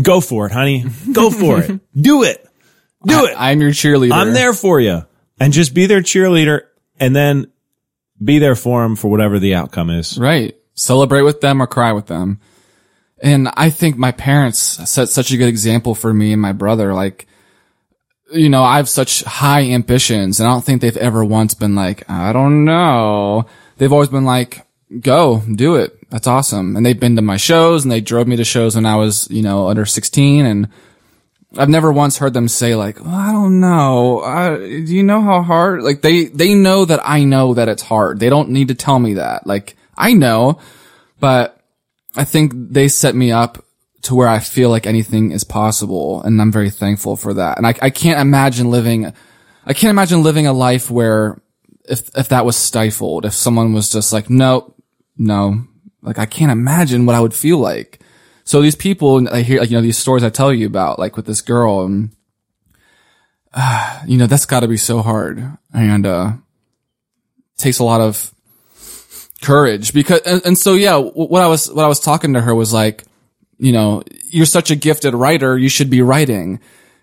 [0.00, 0.84] go for it, honey.
[1.10, 1.80] Go for it.
[2.00, 2.46] Do it.
[3.04, 3.34] Do it.
[3.36, 4.12] I'm your cheerleader.
[4.12, 5.02] I'm there for you.
[5.40, 6.62] And just be their cheerleader
[6.98, 7.50] and then
[8.22, 10.18] be there for them for whatever the outcome is.
[10.18, 10.56] Right.
[10.74, 12.40] Celebrate with them or cry with them.
[13.22, 16.94] And I think my parents set such a good example for me and my brother.
[16.94, 17.26] Like,
[18.32, 21.74] you know, I have such high ambitions and I don't think they've ever once been
[21.74, 23.46] like, I don't know.
[23.78, 24.66] They've always been like,
[25.00, 25.98] go, do it.
[26.10, 26.76] That's awesome.
[26.76, 29.28] And they've been to my shows and they drove me to shows when I was,
[29.30, 30.68] you know, under 16 and
[31.56, 34.20] I've never once heard them say like, well, I don't know.
[34.20, 35.82] Uh, do you know how hard?
[35.82, 38.20] Like they, they know that I know that it's hard.
[38.20, 39.46] They don't need to tell me that.
[39.46, 40.60] Like I know,
[41.18, 41.60] but
[42.14, 43.64] I think they set me up
[44.02, 46.22] to where I feel like anything is possible.
[46.22, 47.58] And I'm very thankful for that.
[47.58, 49.12] And I, I can't imagine living,
[49.64, 51.40] I can't imagine living a life where
[51.88, 54.74] if, if that was stifled, if someone was just like, no,
[55.16, 55.64] no,
[56.02, 58.00] like I can't imagine what I would feel like.
[58.44, 61.16] So these people, I hear, like, you know, these stories I tell you about, like
[61.16, 62.10] with this girl and,
[63.52, 65.58] uh, you know, that's gotta be so hard.
[65.72, 66.32] And, uh,
[67.56, 68.32] takes a lot of
[69.42, 72.54] courage because, and, and so yeah, what I was, what I was talking to her
[72.54, 73.04] was like,
[73.58, 76.60] you know, you're such a gifted writer, you should be writing.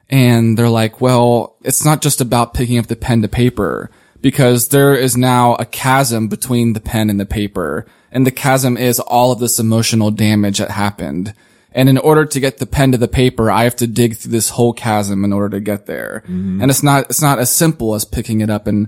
[0.09, 3.89] And they're like, well, it's not just about picking up the pen to paper
[4.23, 7.85] because there is now a chasm between the pen and the paper.
[8.09, 11.33] And the chasm is all of this emotional damage that happened.
[11.73, 14.31] And in order to get the pen to the paper, I have to dig through
[14.31, 16.23] this whole chasm in order to get there.
[16.25, 16.61] Mm-hmm.
[16.61, 18.65] And it's not, it's not as simple as picking it up.
[18.65, 18.87] And,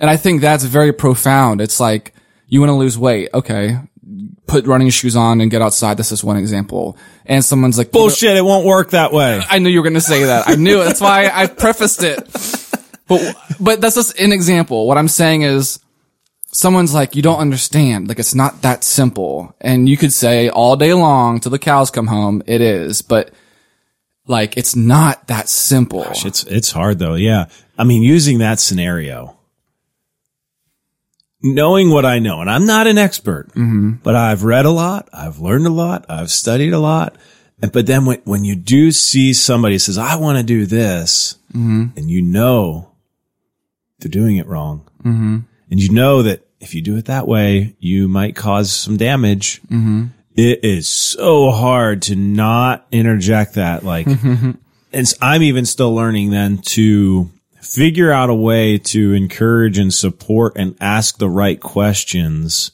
[0.00, 1.60] and I think that's very profound.
[1.60, 2.12] It's like,
[2.48, 3.28] you want to lose weight.
[3.32, 3.78] Okay.
[4.48, 5.98] Put running shoes on and get outside.
[5.98, 6.98] This is one example.
[7.26, 8.36] And someone's like, Bullshit.
[8.36, 9.40] It won't work that way.
[9.48, 10.48] I knew you were going to say that.
[10.48, 10.84] I knew it.
[10.84, 12.26] That's why I prefaced it.
[13.06, 14.86] But, but that's just an example.
[14.86, 15.78] What I'm saying is
[16.54, 18.08] someone's like, you don't understand.
[18.08, 19.54] Like it's not that simple.
[19.60, 22.42] And you could say all day long till the cows come home.
[22.46, 23.32] It is, but
[24.26, 26.06] like it's not that simple.
[26.10, 27.14] It's, it's hard though.
[27.14, 27.46] Yeah.
[27.76, 29.36] I mean, using that scenario,
[31.42, 33.94] knowing what I know, and I'm not an expert, mm-hmm.
[34.02, 37.16] but I've read a lot, I've learned a lot, I've studied a lot.
[37.60, 41.36] And, but then when, when you do see somebody says, I want to do this,
[41.52, 41.86] mm-hmm.
[41.96, 42.93] and you know
[44.04, 44.88] they're doing it wrong.
[45.02, 45.38] Mm-hmm.
[45.70, 49.60] And you know that if you do it that way, you might cause some damage.
[49.62, 50.06] Mm-hmm.
[50.36, 53.84] It is so hard to not interject that.
[53.84, 54.52] Like, mm-hmm.
[54.92, 60.54] and I'm even still learning then to figure out a way to encourage and support
[60.56, 62.72] and ask the right questions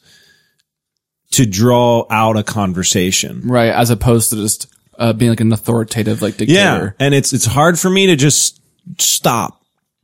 [1.33, 3.43] to draw out a conversation.
[3.45, 3.71] Right.
[3.71, 4.67] As opposed to just
[4.99, 6.97] uh, being like an authoritative like dictator.
[6.99, 7.07] Yeah.
[7.07, 8.61] And it's, it's hard for me to just
[8.99, 9.60] stop.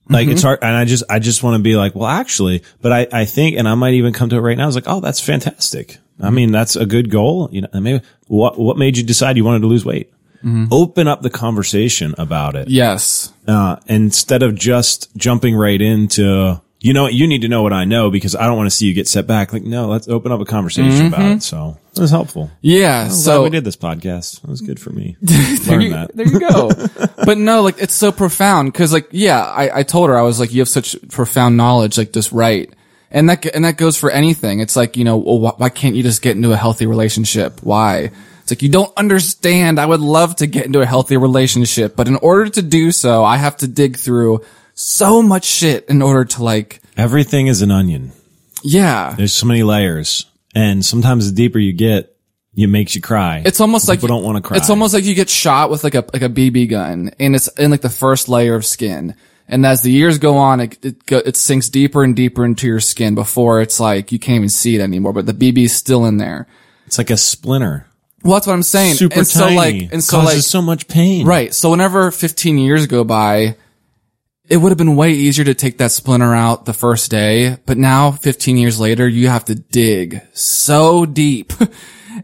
[0.09, 0.47] Like it's mm-hmm.
[0.47, 0.59] hard.
[0.62, 3.57] And I just, I just want to be like, well, actually, but I, I think,
[3.57, 4.64] and I might even come to it right now.
[4.64, 5.99] I was like, oh, that's fantastic.
[6.19, 6.35] I mm-hmm.
[6.35, 7.49] mean, that's a good goal.
[7.51, 10.12] You know, maybe what, what made you decide you wanted to lose weight?
[10.38, 10.66] Mm-hmm.
[10.71, 12.69] Open up the conversation about it.
[12.69, 13.33] Yes.
[13.49, 17.85] Uh, instead of just jumping right into, you know, you need to know what I
[17.85, 19.53] know because I don't want to see you get set back.
[19.53, 21.38] Like, no, let's open up a conversation about mm-hmm.
[21.38, 21.42] it.
[21.42, 22.49] So it was helpful.
[22.61, 23.07] Yeah.
[23.07, 24.44] I'm so we did this podcast.
[24.44, 25.16] It was good for me.
[25.20, 26.70] there you, there you go.
[27.25, 30.38] but no, like it's so profound because like yeah, I, I told her I was
[30.38, 32.72] like you have such profound knowledge, like just right,
[33.11, 34.61] and that and that goes for anything.
[34.61, 37.64] It's like you know well, wh- why can't you just get into a healthy relationship?
[37.64, 38.12] Why?
[38.42, 39.81] It's like you don't understand.
[39.81, 43.25] I would love to get into a healthy relationship, but in order to do so,
[43.25, 44.44] I have to dig through
[44.77, 48.12] so much shit in order to like Everything is an onion.
[48.62, 49.15] yeah.
[49.17, 50.27] There's so many layers.
[50.55, 52.17] And sometimes the deeper you get,
[52.57, 53.43] it makes you cry.
[53.45, 54.57] It's almost like People don't wanna cry.
[54.57, 57.49] It's almost like you get shot with like a like a BB gun, and it's
[57.59, 59.15] in like the first layer of skin.
[59.49, 62.67] And as the years go on, it it, go, it sinks deeper and deeper into
[62.67, 65.12] your skin before it's like you can't even see it anymore.
[65.12, 66.47] But the BB's still in there.
[66.87, 67.87] it's like a splinter.
[68.23, 68.95] Well, that's what I'm saying.
[68.95, 69.55] Super and tiny.
[69.55, 71.27] so like, and so causes like, so much pain.
[71.27, 71.53] right.
[71.55, 73.57] So whenever 15 years go by,
[74.49, 77.57] it would have been way easier to take that splinter out the first day.
[77.67, 81.53] But now, 15 years later, you have to dig so deep.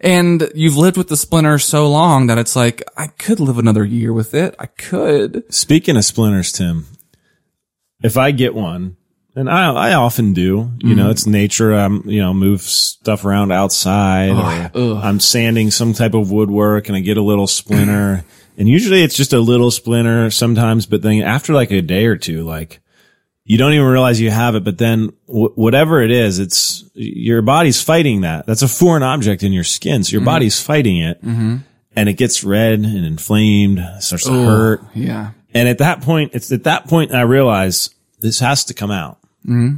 [0.01, 3.85] And you've lived with the splinter so long that it's like, I could live another
[3.85, 4.55] year with it.
[4.59, 5.45] I could.
[5.53, 6.87] Speaking of splinters, Tim,
[8.03, 8.97] if I get one,
[9.37, 10.57] and I I often do, you
[10.89, 10.95] Mm-hmm.
[10.97, 11.75] know, it's nature.
[11.75, 16.97] I'm you know move stuff around outside, or I'm sanding some type of woodwork, and
[16.97, 18.25] I get a little splinter.
[18.57, 22.17] and usually it's just a little splinter sometimes, but then after like a day or
[22.17, 22.81] two, like
[23.45, 24.65] you don't even realize you have it.
[24.65, 28.47] But then w- whatever it is, it's your body's fighting that.
[28.47, 30.27] That's a foreign object in your skin, so your mm-hmm.
[30.27, 31.23] body's fighting it.
[31.23, 31.57] Mm-hmm.
[31.95, 34.83] And it gets red and inflamed, starts to hurt.
[34.95, 35.33] Yeah.
[35.53, 39.19] And at that point, it's at that point I realize this has to come out.
[39.47, 39.77] Mm-hmm.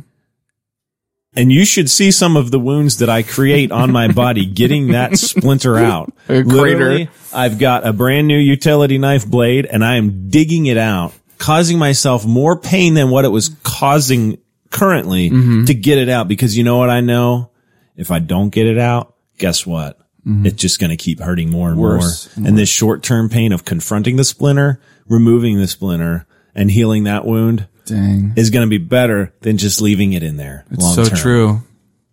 [1.36, 4.88] And you should see some of the wounds that I create on my body getting
[4.88, 6.12] that splinter out.
[6.28, 11.12] Literally, I've got a brand new utility knife blade and I am digging it out,
[11.38, 14.38] causing myself more pain than what it was causing
[14.70, 15.64] currently mm-hmm.
[15.64, 16.28] to get it out.
[16.28, 17.50] Because you know what I know?
[17.96, 19.98] If I don't get it out, guess what?
[20.26, 20.46] Mm-hmm.
[20.46, 22.48] It's just going to keep hurting more and Worse more.
[22.48, 27.24] And this short term pain of confronting the splinter, removing the splinter and healing that
[27.24, 28.32] wound Dang.
[28.36, 30.64] is going to be better than just leaving it in there.
[30.70, 31.18] It's long so term.
[31.18, 31.60] true.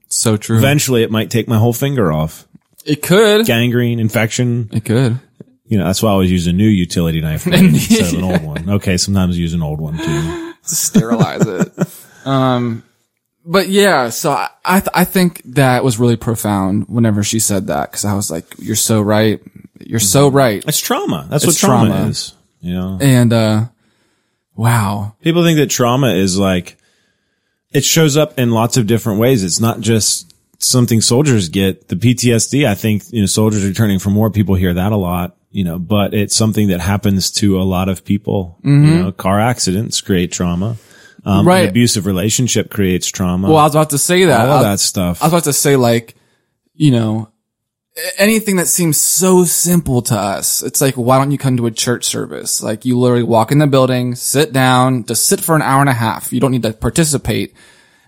[0.10, 0.58] So true.
[0.58, 2.46] Eventually it might take my whole finger off.
[2.86, 3.46] it could.
[3.46, 4.70] Gangrene, infection.
[4.74, 5.20] It could.
[5.66, 8.44] You know, that's why I always use a new utility knife instead of an old
[8.44, 8.70] one.
[8.72, 8.98] Okay.
[8.98, 10.04] Sometimes use an old one too.
[10.64, 11.72] to sterilize it.
[12.28, 12.84] Um,
[13.46, 17.68] but yeah, so I, I, th- I think that was really profound whenever she said
[17.68, 17.92] that.
[17.92, 19.40] Cause I was like, you're so right.
[19.80, 20.64] You're so right.
[20.68, 21.26] It's trauma.
[21.30, 22.10] That's It's what trauma, trauma.
[22.10, 22.34] is.
[22.60, 23.66] You know, And, uh,
[24.56, 25.16] wow.
[25.22, 26.78] people think that trauma is like,
[27.72, 29.44] it shows up in lots of different ways.
[29.44, 31.88] It's not just something soldiers get.
[31.88, 35.38] The PTSD, I think, you know, soldiers returning from war, people hear that a lot,
[35.52, 38.58] you know, but it's something that happens to a lot of people.
[38.64, 40.78] You know, car accidents create trauma.
[41.24, 41.64] Um, Right.
[41.64, 43.48] An abusive relationship creates trauma.
[43.48, 44.50] Well, I was about to say that.
[44.50, 45.22] all I, that stuff.
[45.22, 46.16] I was about to say like,
[46.74, 47.31] you know,
[48.18, 50.64] anything that seems so simple to us.
[50.64, 52.64] It's like, why don't you come to a church service?
[52.64, 55.90] Like you literally walk in the building, sit down, just sit for an hour and
[55.90, 56.32] a half.
[56.32, 57.54] You don't need to participate.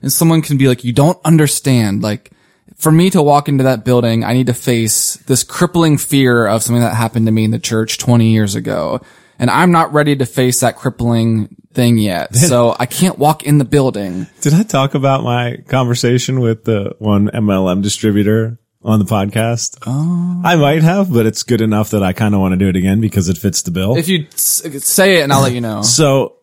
[0.01, 2.01] And someone can be like, you don't understand.
[2.01, 2.31] Like
[2.75, 6.63] for me to walk into that building, I need to face this crippling fear of
[6.63, 9.01] something that happened to me in the church 20 years ago.
[9.39, 12.35] And I'm not ready to face that crippling thing yet.
[12.43, 14.27] So I can't walk in the building.
[14.41, 19.77] Did I talk about my conversation with the one MLM distributor on the podcast?
[19.87, 20.41] Oh.
[20.43, 22.75] I might have, but it's good enough that I kind of want to do it
[22.75, 23.95] again because it fits the bill.
[23.97, 25.81] If you s- say it and I'll let you know.
[25.81, 26.37] so,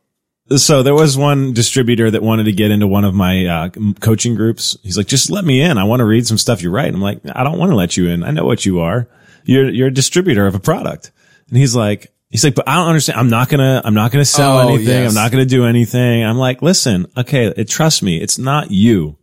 [0.56, 3.68] so there was one distributor that wanted to get into one of my uh,
[4.00, 4.76] coaching groups.
[4.82, 5.78] He's like, just let me in.
[5.78, 6.92] I want to read some stuff you write.
[6.92, 8.24] I'm like, I don't want to let you in.
[8.24, 9.08] I know what you are.
[9.44, 11.10] You're, you're a distributor of a product.
[11.48, 13.18] And he's like, He's like, but I don't understand.
[13.18, 14.86] I'm not gonna, I'm not gonna sell Oh, anything.
[14.86, 15.08] yes.
[15.08, 16.22] I'm not gonna do anything.
[16.24, 19.18] I'm like, listen, okay, it, trust me, it's not you.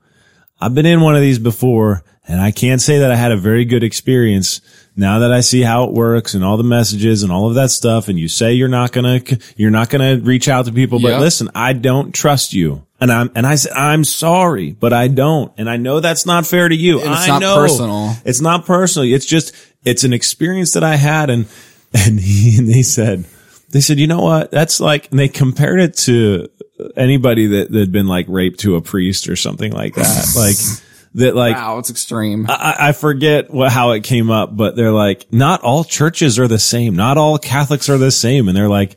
[0.60, 3.38] I've been in one of these before and I can't say that I had a
[3.38, 4.62] very good experience.
[5.00, 7.70] Now that I see how it works and all the messages and all of that
[7.70, 9.22] stuff and you say you're not gonna,
[9.56, 11.20] you're not gonna reach out to people, but Yep.
[11.22, 12.84] listen, I don't trust you.
[13.00, 15.54] And I'm, and I said, I'm sorry, but I don't.
[15.56, 17.00] And I know that's not fair to you.
[17.00, 17.56] And it's I not know.
[17.58, 18.16] personal.
[18.26, 19.13] It's not personal.
[19.13, 19.54] It's just,
[19.86, 21.30] it's an experience that I had.
[21.30, 21.46] And,
[21.94, 23.26] and he, and they said,
[23.70, 24.50] they said, you know what?
[24.50, 26.50] That's like, and they compared it to
[26.96, 30.34] anybody that, that had been like raped to a priest or something like that.
[30.36, 30.56] like,
[31.15, 32.46] that like, Wow, it's extreme.
[32.50, 36.48] I, I forget what, how it came up, but they're like, not all churches are
[36.48, 36.96] the same.
[36.96, 38.48] Not all Catholics are the same.
[38.48, 38.96] And they're like,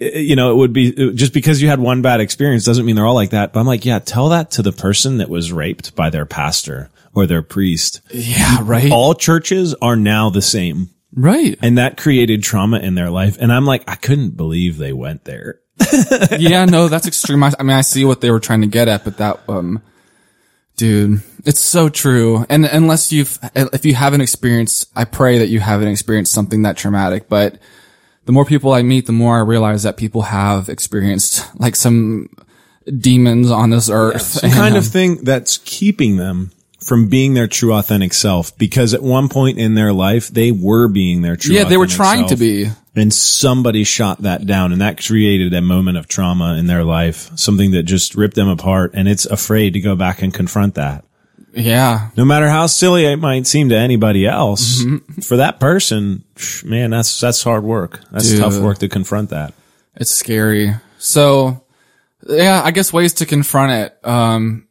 [0.00, 2.96] eh, you know, it would be just because you had one bad experience doesn't mean
[2.96, 3.52] they're all like that.
[3.52, 6.90] But I'm like, yeah, tell that to the person that was raped by their pastor
[7.14, 8.02] or their priest.
[8.10, 8.92] yeah, right.
[8.92, 10.90] All churches are now the same.
[11.14, 11.58] right.
[11.62, 13.38] And that created trauma in their life.
[13.40, 15.60] And I'm like, I couldn't believe they went there.
[16.38, 17.42] yeah, no, that's extreme.
[17.42, 19.82] I, I mean, I see what they were trying to get at, but that, um,
[20.76, 22.46] dude, it's so true.
[22.48, 26.76] And unless you've, if you haven't experienced, I pray that you haven't experienced something that
[26.76, 27.58] traumatic, but
[28.26, 32.28] the more people I meet, the more I realize that people have experienced like some
[32.86, 34.22] demons on this earth.
[34.22, 36.50] Some kind of thing that's keeping them
[36.86, 40.88] from being their true authentic self because at one point in their life they were
[40.88, 42.66] being their true yeah, they were trying to be.
[42.94, 47.30] and somebody shot that down and that created a moment of trauma in their life
[47.36, 51.04] something that just ripped them apart and it's afraid to go back and confront that
[51.52, 52.10] Yeah.
[52.16, 54.84] no matter how silly it might seem to anybody else
[55.22, 56.22] for that person
[56.64, 58.40] man that's that's hard work that's Dude.
[58.40, 59.52] tough work to confront that
[59.96, 60.74] It's scary.
[60.98, 61.64] So,
[62.28, 63.98] yeah, I guess ways to confront it.
[64.06, 64.66] Um,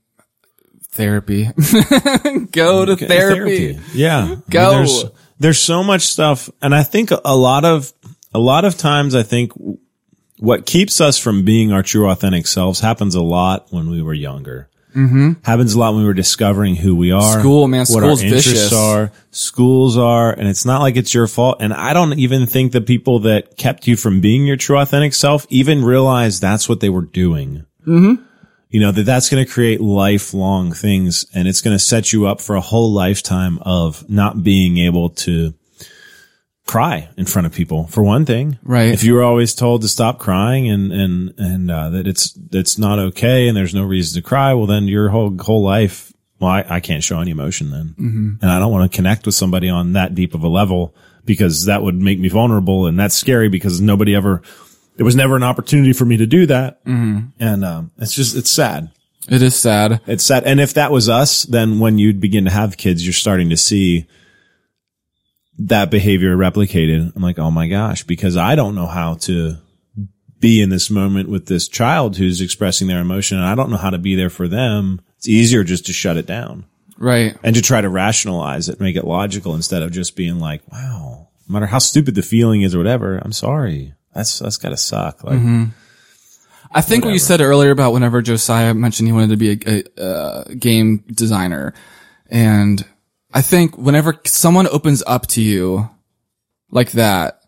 [0.96, 1.46] therapy.
[2.52, 3.80] Go to therapy.
[3.94, 4.18] Yeah.
[4.18, 4.72] I mean, Go.
[4.72, 5.06] there's,
[5.40, 6.50] there's so much stuff.
[6.62, 7.92] And I think a lot of,
[8.34, 9.52] a lot of times I think
[10.40, 14.14] what keeps us from being our true authentic selves happens a lot when we were
[14.14, 14.70] younger.
[14.96, 15.34] Mm-hmm.
[15.44, 17.40] Happens a lot when we were discovering who we are.
[17.40, 18.74] School, man, What school's our interests vicious.
[18.74, 19.12] are.
[19.32, 20.32] Schools are.
[20.32, 21.58] And it's not like it's your fault.
[21.60, 25.14] And I don't even think the people that kept you from being your true authentic
[25.14, 27.66] self even realized that's what they were doing
[28.76, 32.28] you know, that that's going to create lifelong things and it's going to set you
[32.28, 35.54] up for a whole lifetime of not being able to
[36.66, 38.60] cry in front of people for one thing.
[38.64, 38.90] Right.
[38.90, 42.78] If you were always told to stop crying and, and, and, uh, that it's, it's
[42.78, 46.12] not okay and there's no reason to cry, well, then your whole, whole life,
[46.42, 47.96] well, I, I can't show any emotion then.
[48.42, 51.64] And I don't want to connect with somebody on that deep of a level because
[51.64, 54.42] that would make me vulnerable and that's scary because nobody ever,
[54.96, 56.80] there was never an opportunity for me to do that.
[56.86, 58.92] And, um, it's just, it's sad.
[59.28, 60.02] It is sad.
[60.08, 60.44] It's sad.
[60.44, 63.58] And if that was us, then when you'd begin to have kids, you're starting to
[63.58, 64.06] see
[65.58, 67.12] that behavior replicated.
[67.16, 69.58] I'm like, oh my gosh, because I don't know how to
[70.40, 73.38] be in this moment with this child who's expressing their emotion.
[73.38, 75.02] And I don't know how to be there for them.
[75.18, 76.66] It's easier just to shut it down
[76.98, 77.36] Right.
[77.42, 81.30] and to try to rationalize it, make it logical instead of just being like, wow,
[81.48, 83.94] no matter how stupid the feeling is or whatever, I'm sorry.
[84.16, 85.24] That's, that's gotta suck.
[85.24, 85.40] Like,
[86.72, 89.84] I think what you said earlier about whenever Josiah mentioned he wanted to be a,
[89.98, 91.74] a, uh game designer,
[92.30, 92.84] and
[93.34, 95.90] I think whenever someone opens up to you
[96.72, 97.42] like that,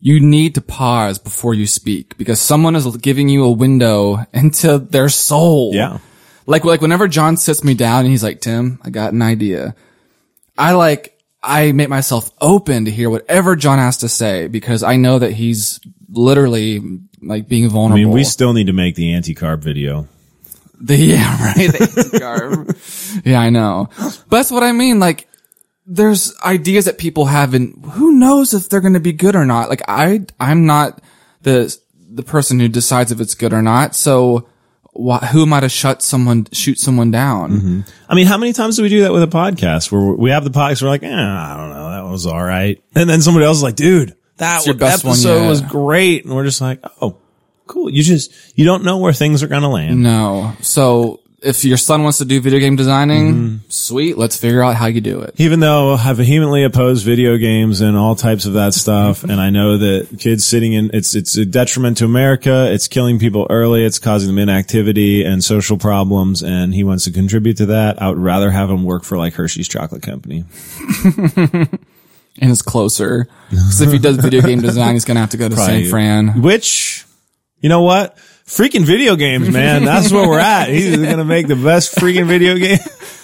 [0.00, 4.78] you need to pause before you speak because someone is giving you a window into
[4.78, 5.72] their soul.
[5.74, 5.98] yeah.
[6.46, 9.74] Like, like whenever John sits me down and he's like, Tim, I got an idea.
[10.58, 11.13] I like,
[11.44, 15.32] I make myself open to hear whatever John has to say because I know that
[15.32, 15.78] he's
[16.08, 18.00] literally like being vulnerable.
[18.00, 20.08] I mean, we still need to make the anti-carb video.
[20.80, 21.70] The, yeah, right.
[21.70, 22.76] The garb.
[23.24, 23.88] yeah, I know.
[23.98, 24.98] But that's what I mean.
[24.98, 25.28] Like,
[25.86, 29.44] there's ideas that people have and who knows if they're going to be good or
[29.44, 29.68] not.
[29.68, 31.02] Like, I, I'm not
[31.42, 31.76] the,
[32.10, 33.94] the person who decides if it's good or not.
[33.94, 34.48] So
[34.94, 37.84] why, who am I to shut someone, shoot someone down?
[38.08, 40.44] I mean, how many times do we do that with a podcast where we have
[40.44, 40.82] the podcast?
[40.82, 41.90] We're like, eh, I don't know.
[41.90, 42.82] That was all right.
[42.94, 45.48] And then somebody else is like, dude, that your best one episode yet.
[45.48, 46.24] was great.
[46.24, 47.18] And we're just like, oh,
[47.66, 47.90] cool.
[47.90, 50.02] You just, you don't know where things are going to land.
[50.02, 50.54] No.
[50.60, 53.56] So if your son wants to do video game designing, mm-hmm.
[53.68, 54.16] sweet.
[54.18, 55.34] Let's figure out how you do it.
[55.38, 59.50] Even though I vehemently oppose video games and all types of that stuff, and I
[59.50, 62.72] know that kids sitting in it's it's a detriment to America.
[62.72, 63.84] It's killing people early.
[63.84, 66.42] It's causing them inactivity and social problems.
[66.42, 68.00] And he wants to contribute to that.
[68.00, 70.44] I would rather have him work for like Hershey's Chocolate Company.
[72.40, 73.28] And it's closer.
[73.50, 75.82] Because if he does video game design, he's going to have to go to Probably.
[75.84, 76.42] San Fran.
[76.42, 77.06] Which,
[77.60, 78.18] you know what?
[78.46, 79.84] Freaking video games, man.
[79.84, 80.68] That's where we're at.
[80.68, 82.78] He's going to make the best freaking video game.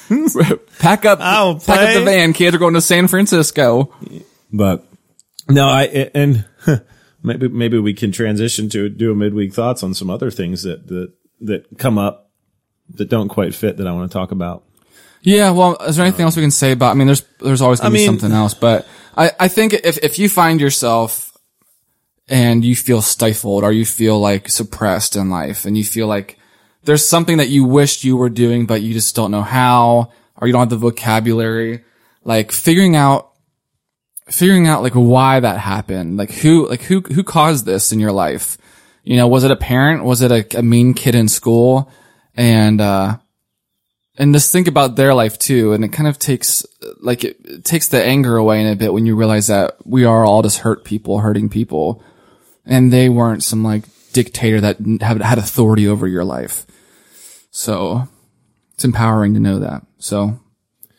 [0.79, 2.33] Pack up, I'll pack up the van.
[2.33, 3.95] Kids are going to San Francisco.
[4.53, 4.85] But
[5.49, 6.45] no, I, and
[7.23, 10.89] maybe maybe we can transition to do a midweek thoughts on some other things that
[10.89, 11.13] that
[11.43, 12.31] that come up
[12.95, 14.65] that don't quite fit that I want to talk about.
[15.23, 16.91] Yeah, well, is there anything else we can say about?
[16.91, 19.75] I mean, there's there's always going to be mean- something else, but I I think
[19.75, 21.30] if if you find yourself
[22.31, 26.39] and you feel stifled or you feel like suppressed in life and you feel like
[26.85, 30.47] there's something that you wished you were doing but you just don't know how or
[30.47, 31.85] you don't have the vocabulary,
[32.25, 33.33] like figuring out
[34.29, 38.13] figuring out like why that happened, like who like who who caused this in your
[38.13, 38.57] life.
[39.03, 40.05] You know, was it a parent?
[40.05, 41.91] Was it a, a mean kid in school?
[42.37, 43.19] And uh
[44.17, 45.73] and just think about their life too.
[45.73, 46.67] And it kind of takes,
[47.01, 50.05] like, it, it takes the anger away in a bit when you realize that we
[50.05, 52.05] are all just hurt people, hurting people.
[52.71, 56.65] And they weren't some like dictator that had, had authority over your life.
[57.51, 58.09] So
[58.75, 59.83] it's empowering to know that.
[59.99, 60.41] So,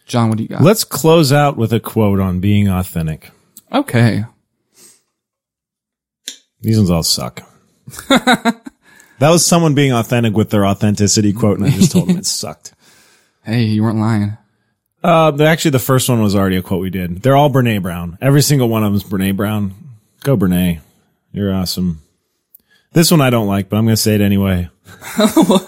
[0.05, 0.61] John, what do you got?
[0.61, 3.31] Let's close out with a quote on being authentic.
[3.71, 4.25] okay.
[6.61, 7.41] These ones all suck.
[8.09, 8.61] that
[9.19, 12.73] was someone being authentic with their authenticity quote, and I just told them it sucked.
[13.43, 14.37] Hey, you weren't lying.
[15.03, 17.23] Uh, actually, the first one was already a quote we did.
[17.23, 18.19] They're all Brene Brown.
[18.21, 19.73] Every single one of them is Brene Brown.
[20.19, 20.81] Go Brene.
[21.31, 22.01] You're awesome.
[22.93, 24.69] This one I don't like, but I'm going to say it anyway.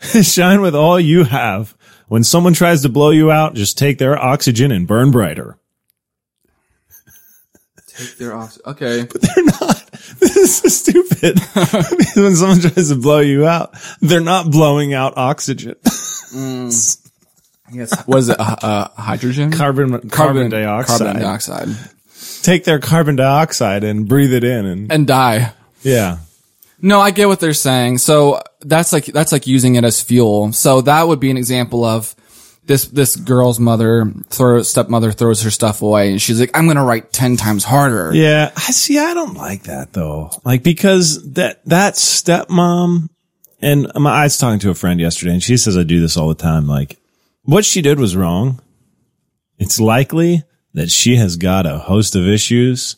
[0.22, 1.74] Shine with all you have.
[2.08, 5.58] When someone tries to blow you out, just take their oxygen and burn brighter.
[7.86, 8.58] Take their off.
[8.64, 9.06] Okay.
[9.12, 9.84] But they're not.
[10.20, 11.38] This is stupid.
[12.16, 15.74] When someone tries to blow you out, they're not blowing out oxygen.
[17.70, 18.06] Yes.
[18.06, 19.50] Was it uh, uh, hydrogen?
[19.50, 20.98] Carbon, carbon, dioxide.
[20.98, 21.68] Carbon dioxide.
[22.42, 25.52] Take their carbon dioxide and breathe it in and And die.
[25.82, 26.18] yeah.
[26.80, 27.98] No, I get what they're saying.
[27.98, 30.52] So that's like that's like using it as fuel.
[30.52, 32.14] So that would be an example of
[32.66, 36.84] this this girl's mother throw stepmother throws her stuff away and she's like, I'm gonna
[36.84, 38.14] write ten times harder.
[38.14, 38.96] Yeah, I see.
[38.98, 40.30] I don't like that though.
[40.44, 43.08] Like because that that stepmom,
[43.60, 46.16] and my, I was talking to a friend yesterday, and she says I do this
[46.16, 46.68] all the time.
[46.68, 46.96] Like
[47.42, 48.60] what she did was wrong.
[49.58, 50.44] It's likely
[50.74, 52.96] that she has got a host of issues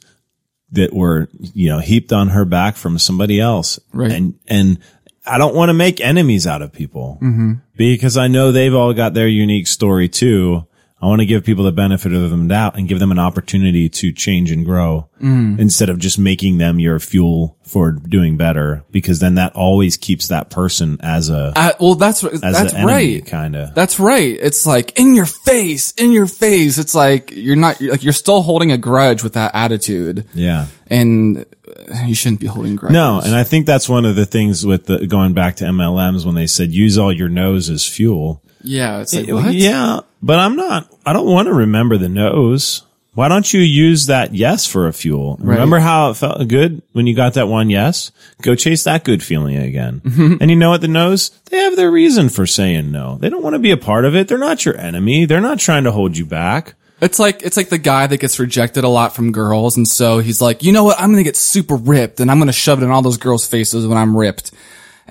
[0.73, 4.13] that were you know heaped on her back from somebody else, Right.
[4.13, 4.79] And and
[5.27, 7.55] I don't want to make enemies out of people mm-hmm.
[7.77, 10.67] because I know they've all got their unique story too.
[11.03, 13.89] I want to give people the benefit of the doubt and give them an opportunity
[13.89, 19.19] to change and grow instead of just making them your fuel for doing better because
[19.21, 23.25] then that always keeps that person as a, Uh, well, that's that's right.
[23.25, 23.75] kind of.
[23.75, 24.37] That's right.
[24.41, 26.77] It's like in your face, in your face.
[26.79, 30.67] It's like you're not like you're still holding a grudge with that attitude, Yeah.
[30.87, 32.95] and uh, you shouldn't be holding grudges.
[32.95, 36.25] No, and I think that's one of the things with the going back to MLMs
[36.27, 38.43] when they said use all your noes as fuel.
[38.63, 39.55] Yeah, it's like what?
[39.55, 40.93] Yeah, but I'm not.
[41.05, 42.85] I don't want to remember the noes.
[43.13, 45.37] Why don't you use that yes for a fuel?
[45.41, 48.13] Remember how it felt good when you got that one yes?
[48.41, 50.01] Go chase that good feeling again.
[50.11, 50.37] Mm-hmm.
[50.41, 50.81] And you know what?
[50.81, 53.17] The noes, they have their reason for saying no.
[53.17, 54.27] They don't want to be a part of it.
[54.29, 55.25] They're not your enemy.
[55.25, 56.75] They're not trying to hold you back.
[57.01, 60.19] It's like it's like the guy that gets rejected a lot from girls, and so
[60.19, 61.01] he's like, you know what?
[61.01, 63.87] I'm gonna get super ripped, and I'm gonna shove it in all those girls' faces
[63.87, 64.53] when I'm ripped.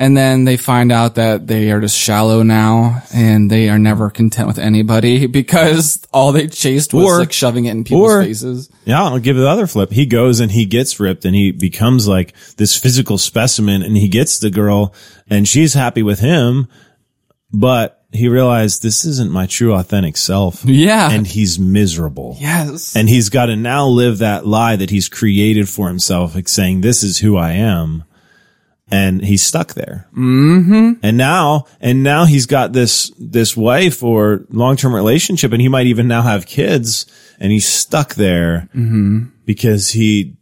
[0.02, 4.10] And then they find out that they are just shallow now, and they are never
[4.10, 8.24] content with anybody because all they chased was Or- like shoving it in people's or-
[8.24, 8.70] faces.
[8.86, 9.92] Yeah, I'll give it the other flip.
[9.92, 14.08] He goes and he gets ripped and he becomes like this physical specimen and he
[14.08, 14.94] gets the girl
[15.30, 16.70] and she's happy with him,
[17.52, 20.64] but he realized this isn't my true authentic self.
[20.66, 21.12] Yeah.
[21.12, 22.38] And he's miserable.
[22.40, 22.96] Yes.
[22.96, 26.82] And he's got to now live that lie that he's created for himself, like saying,
[26.82, 28.06] this is who I am.
[28.92, 30.08] And he's stuck there.
[30.14, 30.94] Mm-hmm.
[31.04, 35.86] And now, and now he's got this, this wife or long-term relationship and he might
[35.88, 37.06] even now have kids
[37.40, 38.68] and he's stuck there
[39.46, 40.36] because he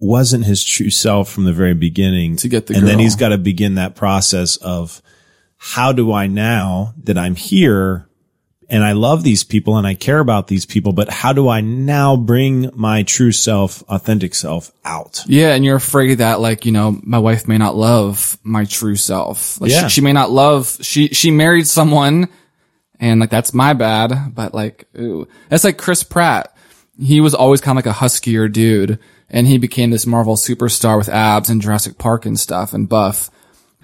[0.00, 3.30] wasn't his true self from the very beginning To get the and then he's got
[3.30, 5.00] to begin that process of
[5.56, 8.06] how do I now that I'm here
[8.68, 11.60] and I love these people and I care about these people, but how do I
[11.60, 15.22] now bring my true self, authentic self out?
[15.26, 18.96] Yeah, and you're afraid that like, you know, my wife may not love my true
[18.96, 19.60] self.
[19.60, 19.88] Like Yeah.
[19.88, 22.28] she, she may not love she she married someone
[23.00, 25.28] and like that's my bad, but like ooh.
[25.48, 26.54] That's like Chris Pratt.
[27.00, 28.98] He was always kind of like a huskier dude
[29.28, 33.30] and he became this Marvel superstar with abs and Jurassic Park and stuff and buff.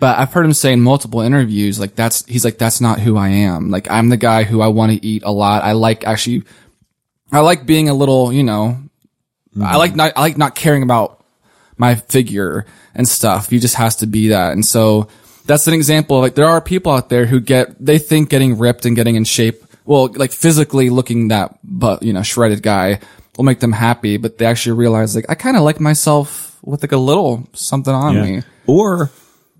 [0.00, 3.16] But I've heard him say in multiple interviews, like that's, he's like, that's not who
[3.18, 3.70] I am.
[3.70, 5.62] Like I'm the guy who I want to eat a lot.
[5.62, 6.42] I like actually,
[7.30, 8.78] I like being a little, you know,
[9.62, 11.22] I like not, I like not caring about
[11.76, 13.50] my figure and stuff.
[13.50, 14.52] He just has to be that.
[14.52, 15.08] And so
[15.44, 16.18] that's an example.
[16.20, 19.24] Like there are people out there who get, they think getting ripped and getting in
[19.24, 23.00] shape, well, like physically looking that, but you know, shredded guy
[23.36, 26.82] will make them happy, but they actually realize like, I kind of like myself with
[26.82, 28.22] like a little something on Yeah.
[28.22, 28.42] me.
[28.66, 29.10] Or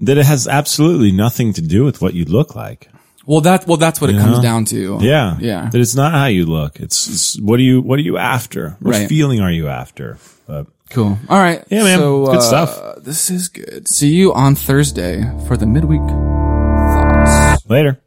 [0.01, 2.89] that it has absolutely nothing to do with what you look like.
[3.27, 4.43] Well, that well, that's what it comes know?
[4.43, 4.99] down to.
[5.01, 5.37] Yeah.
[5.41, 5.69] yeah.
[5.71, 6.81] That it's not how you look.
[6.81, 8.77] It's, it's what are you, what are you after?
[8.81, 9.09] What Right.
[9.09, 10.19] feeling are you after?
[10.47, 11.17] But Cool.
[11.29, 11.63] All right.
[11.71, 11.99] Yeah, man.
[12.01, 13.05] So, Good uh, stuff.
[13.05, 13.87] This is good.
[13.87, 17.65] See you on Thursday for the midweek thoughts.
[17.71, 18.01] later.